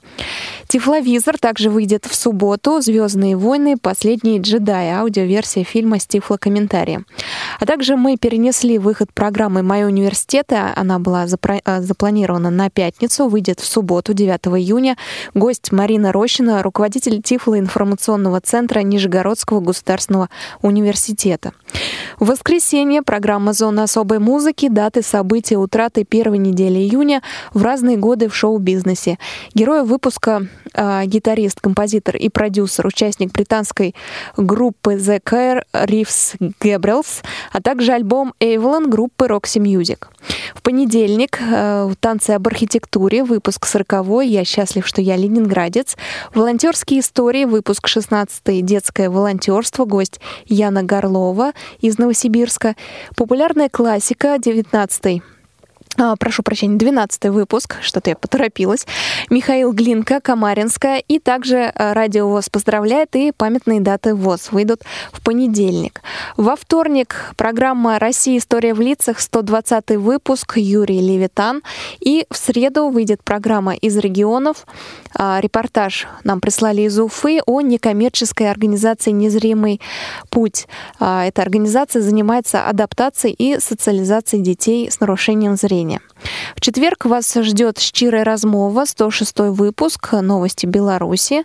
Тифловизор 0.74 1.38
также 1.38 1.70
выйдет 1.70 2.04
в 2.04 2.16
субботу 2.16 2.80
«Звездные 2.80 3.36
войны. 3.36 3.76
Последние 3.80 4.40
джедаи» 4.40 4.88
аудиоверсия 4.88 5.62
фильма 5.62 6.00
с 6.00 6.06
тифлокомментарием. 6.08 7.06
А 7.60 7.64
также 7.64 7.94
мы 7.94 8.16
перенесли 8.16 8.78
выход 8.78 9.12
программы 9.14 9.62
«Мое 9.62 9.86
университета». 9.86 10.72
Она 10.74 10.98
была 10.98 11.26
запро- 11.26 11.62
э, 11.64 11.80
запланирована 11.80 12.50
на 12.50 12.70
пятницу, 12.70 13.28
выйдет 13.28 13.60
в 13.60 13.66
субботу, 13.66 14.14
9 14.14 14.58
июня. 14.58 14.96
Гость 15.32 15.70
Марина 15.70 16.10
Рощина, 16.10 16.60
руководитель 16.60 17.22
Тифлоинформационного 17.22 18.40
центра 18.40 18.80
Нижегородского 18.80 19.60
государственного 19.60 20.28
университета. 20.60 21.52
В 22.18 22.26
воскресенье 22.26 23.02
программа 23.02 23.52
«Зона 23.52 23.84
особой 23.84 24.18
музыки», 24.18 24.68
даты 24.68 25.02
события 25.02 25.56
утраты 25.56 26.02
первой 26.02 26.38
недели 26.38 26.80
июня 26.80 27.22
в 27.52 27.62
разные 27.62 27.96
годы 27.96 28.28
в 28.28 28.34
шоу-бизнесе. 28.34 29.20
Герой 29.54 29.84
выпуска 29.84 30.48
гитарист, 30.74 31.60
композитор 31.60 32.16
и 32.16 32.28
продюсер, 32.28 32.86
участник 32.86 33.32
британской 33.32 33.94
группы 34.36 34.94
The 34.94 35.22
Care 35.22 35.62
Reeves 35.72 36.36
Gabriels, 36.60 37.22
а 37.52 37.60
также 37.60 37.92
альбом 37.92 38.34
Avalon 38.40 38.88
группы 38.88 39.26
Roxy 39.26 39.60
Music. 39.60 40.06
В 40.54 40.62
понедельник 40.62 41.38
э, 41.40 41.84
в 41.84 41.96
«Танцы 41.96 42.30
об 42.30 42.46
архитектуре» 42.46 43.24
выпуск 43.24 43.66
40 43.66 44.22
«Я 44.24 44.44
счастлив, 44.44 44.86
что 44.86 45.00
я 45.00 45.16
ленинградец», 45.16 45.96
волонтерские 46.34 47.00
истории, 47.00 47.44
выпуск 47.44 47.86
16 47.86 48.64
«Детское 48.64 49.10
волонтерство», 49.10 49.84
гость 49.84 50.20
Яна 50.46 50.82
Горлова 50.82 51.52
из 51.80 51.98
Новосибирска, 51.98 52.76
популярная 53.16 53.68
классика 53.68 54.36
19 54.38 55.06
а, 55.06 55.20
Прошу 56.18 56.42
прощения, 56.42 56.76
12 56.76 57.26
выпуск, 57.26 57.76
что-то 57.80 58.10
я 58.10 58.16
поторопилась. 58.16 58.86
Михаил 59.30 59.72
Глинка, 59.72 60.20
Камаринская. 60.20 60.98
И 60.98 61.18
также 61.18 61.72
а, 61.74 61.94
Радио 61.94 62.28
ВОЗ 62.28 62.48
поздравляет, 62.48 63.14
и 63.14 63.32
памятные 63.32 63.80
даты 63.80 64.14
ВОЗ 64.14 64.50
выйдут 64.50 64.82
в 65.12 65.22
понедельник. 65.22 66.02
Во 66.36 66.56
вторник 66.56 67.32
программа 67.36 67.98
«Россия. 67.98 68.38
История 68.38 68.74
в 68.74 68.80
лицах», 68.80 69.20
120 69.20 69.90
выпуск, 69.96 70.56
Юрий 70.56 71.00
Левитан. 71.00 71.62
И 72.00 72.26
в 72.30 72.36
среду 72.36 72.88
выйдет 72.88 73.22
программа 73.22 73.74
«Из 73.74 73.96
регионов». 73.96 74.66
А, 75.14 75.38
Репортаж 75.40 76.06
нам 76.24 76.40
прислали 76.40 76.82
из 76.82 76.98
Уфы 76.98 77.40
о 77.46 77.60
некоммерческой 77.60 78.50
организации 78.50 79.10
«Незримый 79.10 79.80
путь». 80.30 80.66
А, 80.98 81.24
Эта 81.24 81.42
организация 81.42 82.02
занимается 82.02 82.66
адаптацией 82.66 83.34
и 83.38 83.60
социализацией 83.60 84.42
детей 84.42 84.90
с 84.90 85.00
нарушением 85.00 85.56
зрения. 85.56 85.83
Поздравления. 85.84 86.00
В 86.56 86.60
четверг 86.60 87.04
вас 87.04 87.34
ждет 87.34 87.78
«Щирая 87.78 88.24
размова», 88.24 88.84
106 88.84 89.40
выпуск 89.50 90.12
«Новости 90.12 90.66
Беларуси» 90.66 91.44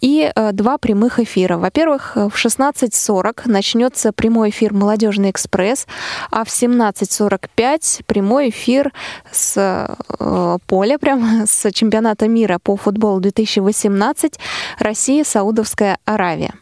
и 0.00 0.30
э, 0.34 0.52
два 0.52 0.78
прямых 0.78 1.18
эфира. 1.18 1.56
Во-первых, 1.56 2.16
в 2.16 2.34
16.40 2.34 3.42
начнется 3.46 4.12
прямой 4.12 4.50
эфир 4.50 4.72
«Молодежный 4.72 5.30
экспресс», 5.30 5.86
а 6.30 6.44
в 6.44 6.48
17.45 6.48 8.04
прямой 8.06 8.50
эфир 8.50 8.92
с 9.32 9.56
э, 9.56 10.58
поля, 10.66 10.98
прямо 10.98 11.46
с 11.46 11.70
чемпионата 11.72 12.28
мира 12.28 12.58
по 12.62 12.76
футболу 12.76 13.20
2018 13.20 14.38
Россия-Саудовская 14.78 15.98
Аравия. 16.04 16.52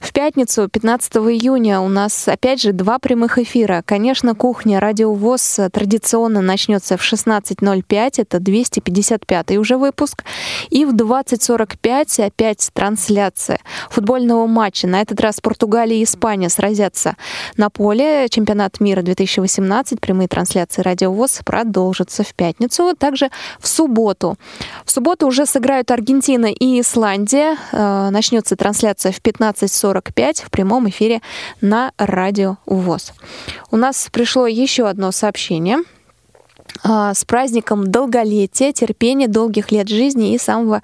В 0.00 0.12
пятницу, 0.12 0.68
15 0.68 1.16
июня, 1.16 1.80
у 1.80 1.88
нас 1.88 2.28
опять 2.28 2.60
же 2.60 2.72
два 2.72 2.98
прямых 2.98 3.38
эфира. 3.38 3.82
Конечно, 3.84 4.34
кухня 4.34 4.80
Радио 4.80 5.12
ВОЗ 5.12 5.60
традиционно 5.72 6.40
начнется 6.42 6.96
в 6.96 7.02
16.05, 7.02 8.12
это 8.18 8.38
255 8.40 9.56
уже 9.56 9.76
выпуск. 9.76 10.24
И 10.70 10.84
в 10.84 10.94
20.45 10.94 12.24
опять 12.24 12.70
трансляция 12.72 13.60
футбольного 13.90 14.46
матча. 14.46 14.86
На 14.86 15.00
этот 15.00 15.20
раз 15.20 15.40
Португалия 15.40 16.00
и 16.00 16.04
Испания 16.04 16.48
сразятся 16.48 17.16
на 17.56 17.70
поле. 17.70 18.28
Чемпионат 18.28 18.80
мира 18.80 19.02
2018, 19.02 20.00
прямые 20.00 20.28
трансляции 20.28 20.82
Радио 20.82 21.12
ВОЗ 21.12 21.40
продолжатся 21.44 22.22
в 22.22 22.34
пятницу. 22.34 22.94
Также 22.98 23.30
в 23.60 23.68
субботу. 23.68 24.36
В 24.84 24.90
субботу 24.90 25.26
уже 25.26 25.46
сыграют 25.46 25.90
Аргентина 25.90 26.46
и 26.46 26.80
Исландия. 26.80 27.56
Э, 27.72 28.10
начнется 28.10 28.56
трансляция 28.56 29.12
в 29.12 29.20
15.40 29.20 29.85
45 29.86 30.40
в 30.40 30.50
прямом 30.50 30.88
эфире 30.88 31.20
на 31.60 31.92
радио 31.96 32.56
ВОЗ. 32.66 33.12
У 33.70 33.76
нас 33.76 34.08
пришло 34.10 34.48
еще 34.48 34.88
одно 34.88 35.12
сообщение– 35.12 35.78
с 36.82 37.24
праздником 37.24 37.90
долголетия, 37.90 38.72
терпения, 38.72 39.28
долгих 39.28 39.72
лет 39.72 39.88
жизни 39.88 40.34
и 40.34 40.38
самого 40.38 40.82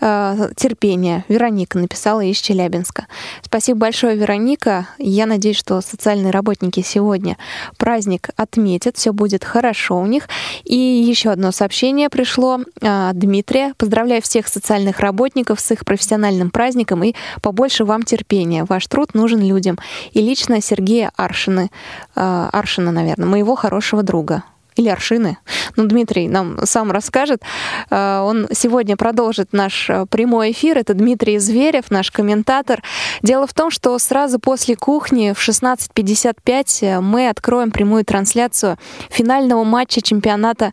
э, 0.00 0.50
терпения. 0.56 1.24
Вероника 1.28 1.78
написала 1.78 2.20
из 2.22 2.38
Челябинска. 2.38 3.06
Спасибо 3.42 3.80
большое, 3.80 4.16
Вероника. 4.16 4.88
Я 4.98 5.26
надеюсь, 5.26 5.56
что 5.56 5.80
социальные 5.80 6.30
работники 6.30 6.80
сегодня 6.80 7.36
праздник 7.76 8.30
отметят, 8.36 8.96
все 8.96 9.12
будет 9.12 9.44
хорошо 9.44 9.98
у 9.98 10.06
них. 10.06 10.28
И 10.64 10.76
еще 10.76 11.30
одно 11.30 11.52
сообщение 11.52 12.08
пришло 12.08 12.60
э, 12.80 13.10
Дмитрия. 13.12 13.74
Поздравляю 13.76 14.22
всех 14.22 14.48
социальных 14.48 15.00
работников 15.00 15.60
с 15.60 15.70
их 15.70 15.84
профессиональным 15.84 16.50
праздником 16.50 17.02
и 17.04 17.14
побольше 17.42 17.84
вам 17.84 18.04
терпения. 18.04 18.64
Ваш 18.68 18.86
труд 18.86 19.14
нужен 19.14 19.40
людям. 19.40 19.78
И 20.12 20.20
лично 20.20 20.60
Сергея 20.60 21.12
Аршина, 21.16 21.70
э, 22.14 22.48
Аршина, 22.52 22.92
наверное, 22.92 23.28
моего 23.28 23.54
хорошего 23.54 24.02
друга 24.02 24.44
или 24.76 24.88
аршины. 24.88 25.38
Ну, 25.76 25.86
Дмитрий 25.86 26.28
нам 26.28 26.58
сам 26.64 26.90
расскажет. 26.92 27.42
Э, 27.90 28.20
он 28.20 28.48
сегодня 28.52 28.96
продолжит 28.96 29.52
наш 29.52 29.88
э, 29.90 30.06
прямой 30.08 30.52
эфир. 30.52 30.78
Это 30.78 30.94
Дмитрий 30.94 31.38
Зверев, 31.38 31.90
наш 31.90 32.10
комментатор. 32.10 32.82
Дело 33.22 33.46
в 33.46 33.54
том, 33.54 33.70
что 33.70 33.98
сразу 33.98 34.38
после 34.38 34.76
кухни 34.76 35.32
в 35.32 35.48
16.55 35.48 36.78
э, 36.80 37.00
мы 37.00 37.28
откроем 37.28 37.70
прямую 37.70 38.04
трансляцию 38.04 38.78
финального 39.10 39.64
матча 39.64 40.00
чемпионата 40.00 40.72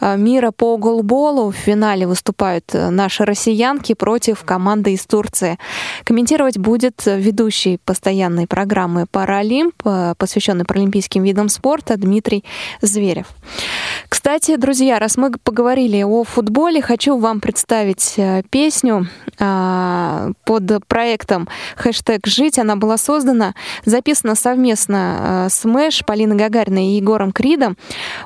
мира 0.00 0.50
по 0.50 0.76
голболу. 0.76 1.50
В 1.50 1.54
финале 1.54 2.06
выступают 2.06 2.72
наши 2.72 3.24
россиянки 3.24 3.94
против 3.94 4.44
команды 4.44 4.94
из 4.94 5.04
Турции. 5.06 5.58
Комментировать 6.04 6.58
будет 6.58 7.02
ведущий 7.06 7.78
постоянной 7.84 8.46
программы 8.46 9.06
«Паралимп», 9.10 9.82
посвященной 10.16 10.64
паралимпийским 10.64 11.22
видам 11.22 11.48
спорта, 11.48 11.96
Дмитрий 11.96 12.44
Зверев. 12.80 13.29
Кстати, 14.08 14.56
друзья, 14.56 14.98
раз 14.98 15.16
мы 15.16 15.30
поговорили 15.30 16.02
о 16.02 16.24
футболе, 16.24 16.82
хочу 16.82 17.16
вам 17.16 17.40
представить 17.40 18.14
э, 18.16 18.42
песню 18.50 19.08
а, 19.38 20.32
под 20.44 20.86
проектом 20.86 21.48
хэштег 21.76 22.26
«Жить». 22.26 22.58
Она 22.58 22.76
была 22.76 22.98
создана, 22.98 23.54
записана 23.86 24.34
совместно 24.34 25.46
э, 25.46 25.48
с 25.50 25.64
Мэш, 25.64 26.04
Полиной 26.04 26.36
Гагариной 26.36 26.88
и 26.88 26.96
Егором 26.96 27.32
Кридом. 27.32 27.78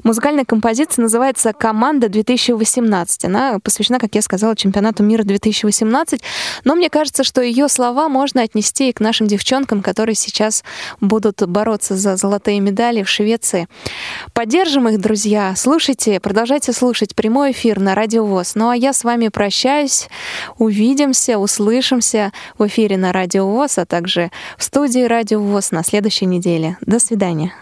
Музыкальная 0.03 0.45
композиция 0.45 1.03
называется 1.03 1.53
«Команда 1.53 2.09
2018». 2.09 3.27
Она 3.27 3.59
посвящена, 3.63 4.01
как 4.01 4.15
я 4.15 4.23
сказала, 4.23 4.57
чемпионату 4.57 5.05
мира 5.05 5.23
2018. 5.23 6.21
Но 6.65 6.75
мне 6.75 6.91
кажется, 6.91 7.23
что 7.23 7.41
ее 7.41 7.69
слова 7.69 8.09
можно 8.09 8.43
отнести 8.43 8.89
и 8.89 8.93
к 8.93 9.01
нашим 9.01 9.29
девчонкам, 9.29 9.83
которые 9.83 10.17
сейчас 10.17 10.65
будут 11.01 11.47
бороться 11.47 11.95
за 11.95 12.17
золотые 12.17 12.59
медали 12.59 13.05
в 13.05 13.09
Швеции. 13.09 13.69
Поддержим 14.33 14.89
их, 14.89 14.94
друзья. 14.99 15.55
Слушайте, 15.57 16.21
продолжайте 16.21 16.73
слушать 16.73 17.15
прямой 17.15 17.53
эфир 17.53 17.81
на 17.81 17.95
Радио 17.95 18.25
ВОЗ. 18.25 18.55
Ну 18.55 18.69
а 18.69 18.77
я 18.77 18.93
с 18.93 19.05
вами 19.05 19.29
прощаюсь. 19.29 20.09
Увидимся, 20.59 21.39
услышимся 21.39 22.33
в 22.59 22.67
эфире 22.67 22.97
на 22.97 23.13
Радио 23.13 23.47
ВОЗ, 23.47 23.79
а 23.79 23.87
также 23.87 24.31
в 24.59 24.65
студии 24.65 25.05
Радио 25.05 25.41
ВОЗ 25.41 25.71
на 25.71 25.85
следующей 25.85 26.27
неделе. 26.27 26.77
До 26.81 26.99
свидания. 26.99 27.53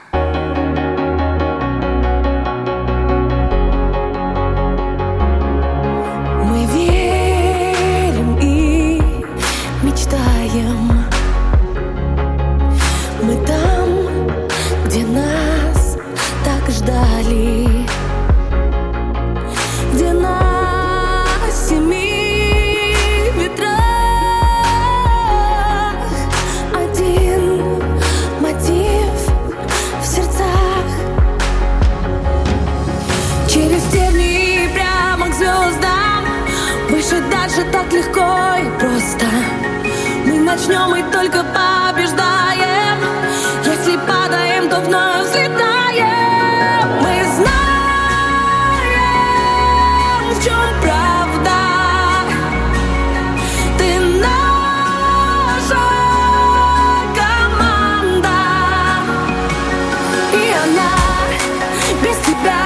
Без 62.02 62.16
тебя 62.26 62.64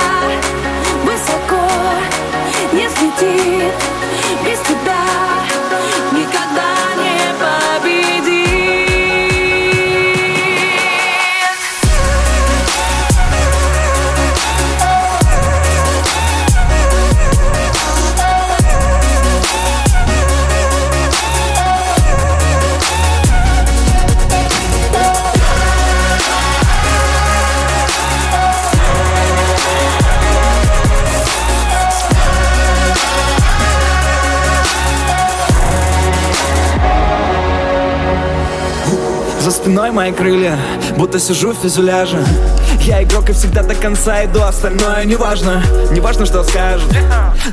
высоко 1.04 1.68
не 2.72 2.88
взлетит 2.88 3.74
Без 4.44 4.58
тебя 4.60 4.85
спиной 39.76 39.90
мои 39.90 40.10
крылья 40.10 40.58
Будто 40.96 41.20
сижу 41.20 41.52
в 41.52 41.56
фюзеляже. 41.58 42.24
Я 42.80 43.02
игрок 43.02 43.28
и 43.28 43.34
всегда 43.34 43.62
до 43.62 43.74
конца 43.74 44.24
иду 44.24 44.40
Остальное 44.40 45.04
не 45.04 45.16
важно, 45.16 45.62
не 45.90 46.00
важно, 46.00 46.24
что 46.24 46.42
скажут. 46.44 46.90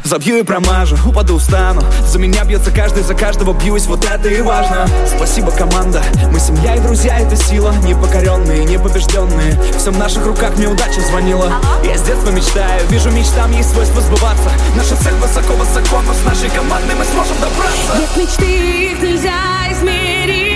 Забью 0.05 0.37
и 0.37 0.43
промажу, 0.43 0.95
упаду, 1.05 1.37
встану. 1.37 1.81
За 2.07 2.19
меня 2.19 2.45
бьется 2.45 2.71
каждый, 2.71 3.03
за 3.03 3.13
каждого 3.13 3.53
бьюсь 3.53 3.87
Вот 3.87 4.05
это 4.05 4.29
и 4.29 4.41
важно. 4.41 4.87
Спасибо, 5.05 5.51
команда. 5.51 6.01
Мы 6.31 6.39
семья 6.39 6.75
и 6.75 6.79
друзья, 6.79 7.19
это 7.19 7.35
сила. 7.35 7.73
Непокоренные, 7.83 8.63
непобежденные. 8.63 9.61
Все 9.77 9.91
в 9.91 9.97
наших 9.97 10.25
руках, 10.25 10.57
мне 10.57 10.67
удача 10.67 11.01
звонила 11.01 11.51
Я 11.83 11.97
с 11.97 12.03
детства 12.03 12.29
мечтаю, 12.29 12.87
вижу 12.87 13.11
мечтам 13.11 13.51
есть 13.51 13.71
свойство 13.71 13.99
сбываться. 13.99 14.49
Наша 14.77 14.95
цель 14.95 15.15
высоко-высоко, 15.15 16.01
но 16.07 16.13
с 16.13 16.23
нашей 16.23 16.49
командой 16.55 16.95
мы 16.97 17.03
сможем 17.03 17.35
добраться. 17.41 17.99
Нет 17.99 18.09
мечты, 18.15 18.91
их 18.93 19.01
нельзя 19.01 19.33
измерить 19.71 20.52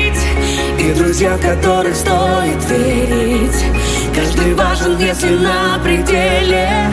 друзья, 0.94 1.36
в 1.36 1.42
которых 1.42 1.96
стоит 1.96 2.64
верить. 2.70 3.66
Каждый 4.16 4.54
важен, 4.54 4.98
если 4.98 5.38
на 5.38 5.80
пределе. 5.84 6.92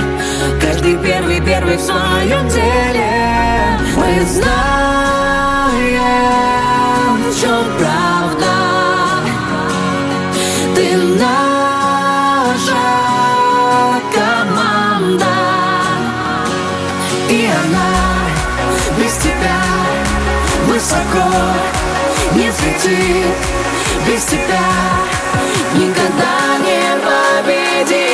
Каждый 0.60 0.96
первый, 0.98 1.40
первый 1.40 1.76
в 1.76 1.80
своем 1.80 2.48
деле. 2.48 3.78
Мы 3.96 4.24
знаем, 4.24 4.54
в 7.30 7.40
чем 7.40 7.64
правда. 7.78 8.54
Ты 10.74 10.96
наша 10.96 11.66
команда. 14.14 15.34
И 17.28 17.46
она 17.46 17.90
без 18.98 19.14
тебя 19.16 19.62
высоко 20.66 21.28
не 22.34 22.50
взлетит 22.50 23.63
без 24.06 24.24
тебя. 24.24 24.60
Никогда 25.74 26.58
не 26.58 26.82
победить 27.00 28.13